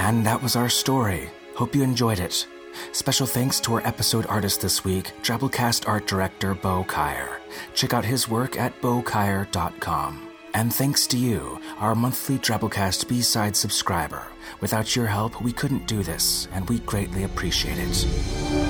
And 0.06 0.24
that 0.24 0.44
was 0.44 0.56
our 0.56 0.70
story. 0.70 1.32
Hope 1.56 1.74
you 1.74 1.82
enjoyed 1.82 2.20
it. 2.20 2.46
Special 2.92 3.26
thanks 3.26 3.60
to 3.62 3.74
our 3.74 3.88
episode 3.88 4.28
artist 4.28 4.62
this 4.62 4.84
week, 4.84 5.12
Drabblecast 5.24 5.88
art 5.88 6.06
director 6.06 6.54
Bo 6.54 6.84
Kaier. 6.84 7.40
Check 7.74 7.92
out 7.92 8.06
his 8.06 8.30
work 8.30 8.56
at 8.56 8.80
bokaier.com. 8.82 10.30
And 10.54 10.72
thanks 10.72 11.08
to 11.08 11.18
you, 11.18 11.60
our 11.80 11.96
monthly 11.96 12.38
Drabblecast 12.38 13.08
B-side 13.08 13.56
subscriber. 13.56 14.28
Without 14.62 14.96
your 14.96 15.08
help, 15.08 15.42
we 15.42 15.52
couldn't 15.52 15.88
do 15.88 16.04
this, 16.04 16.48
and 16.52 16.70
we 16.70 16.82
greatly 16.82 17.24
appreciate 17.24 17.80
it. 17.80 18.65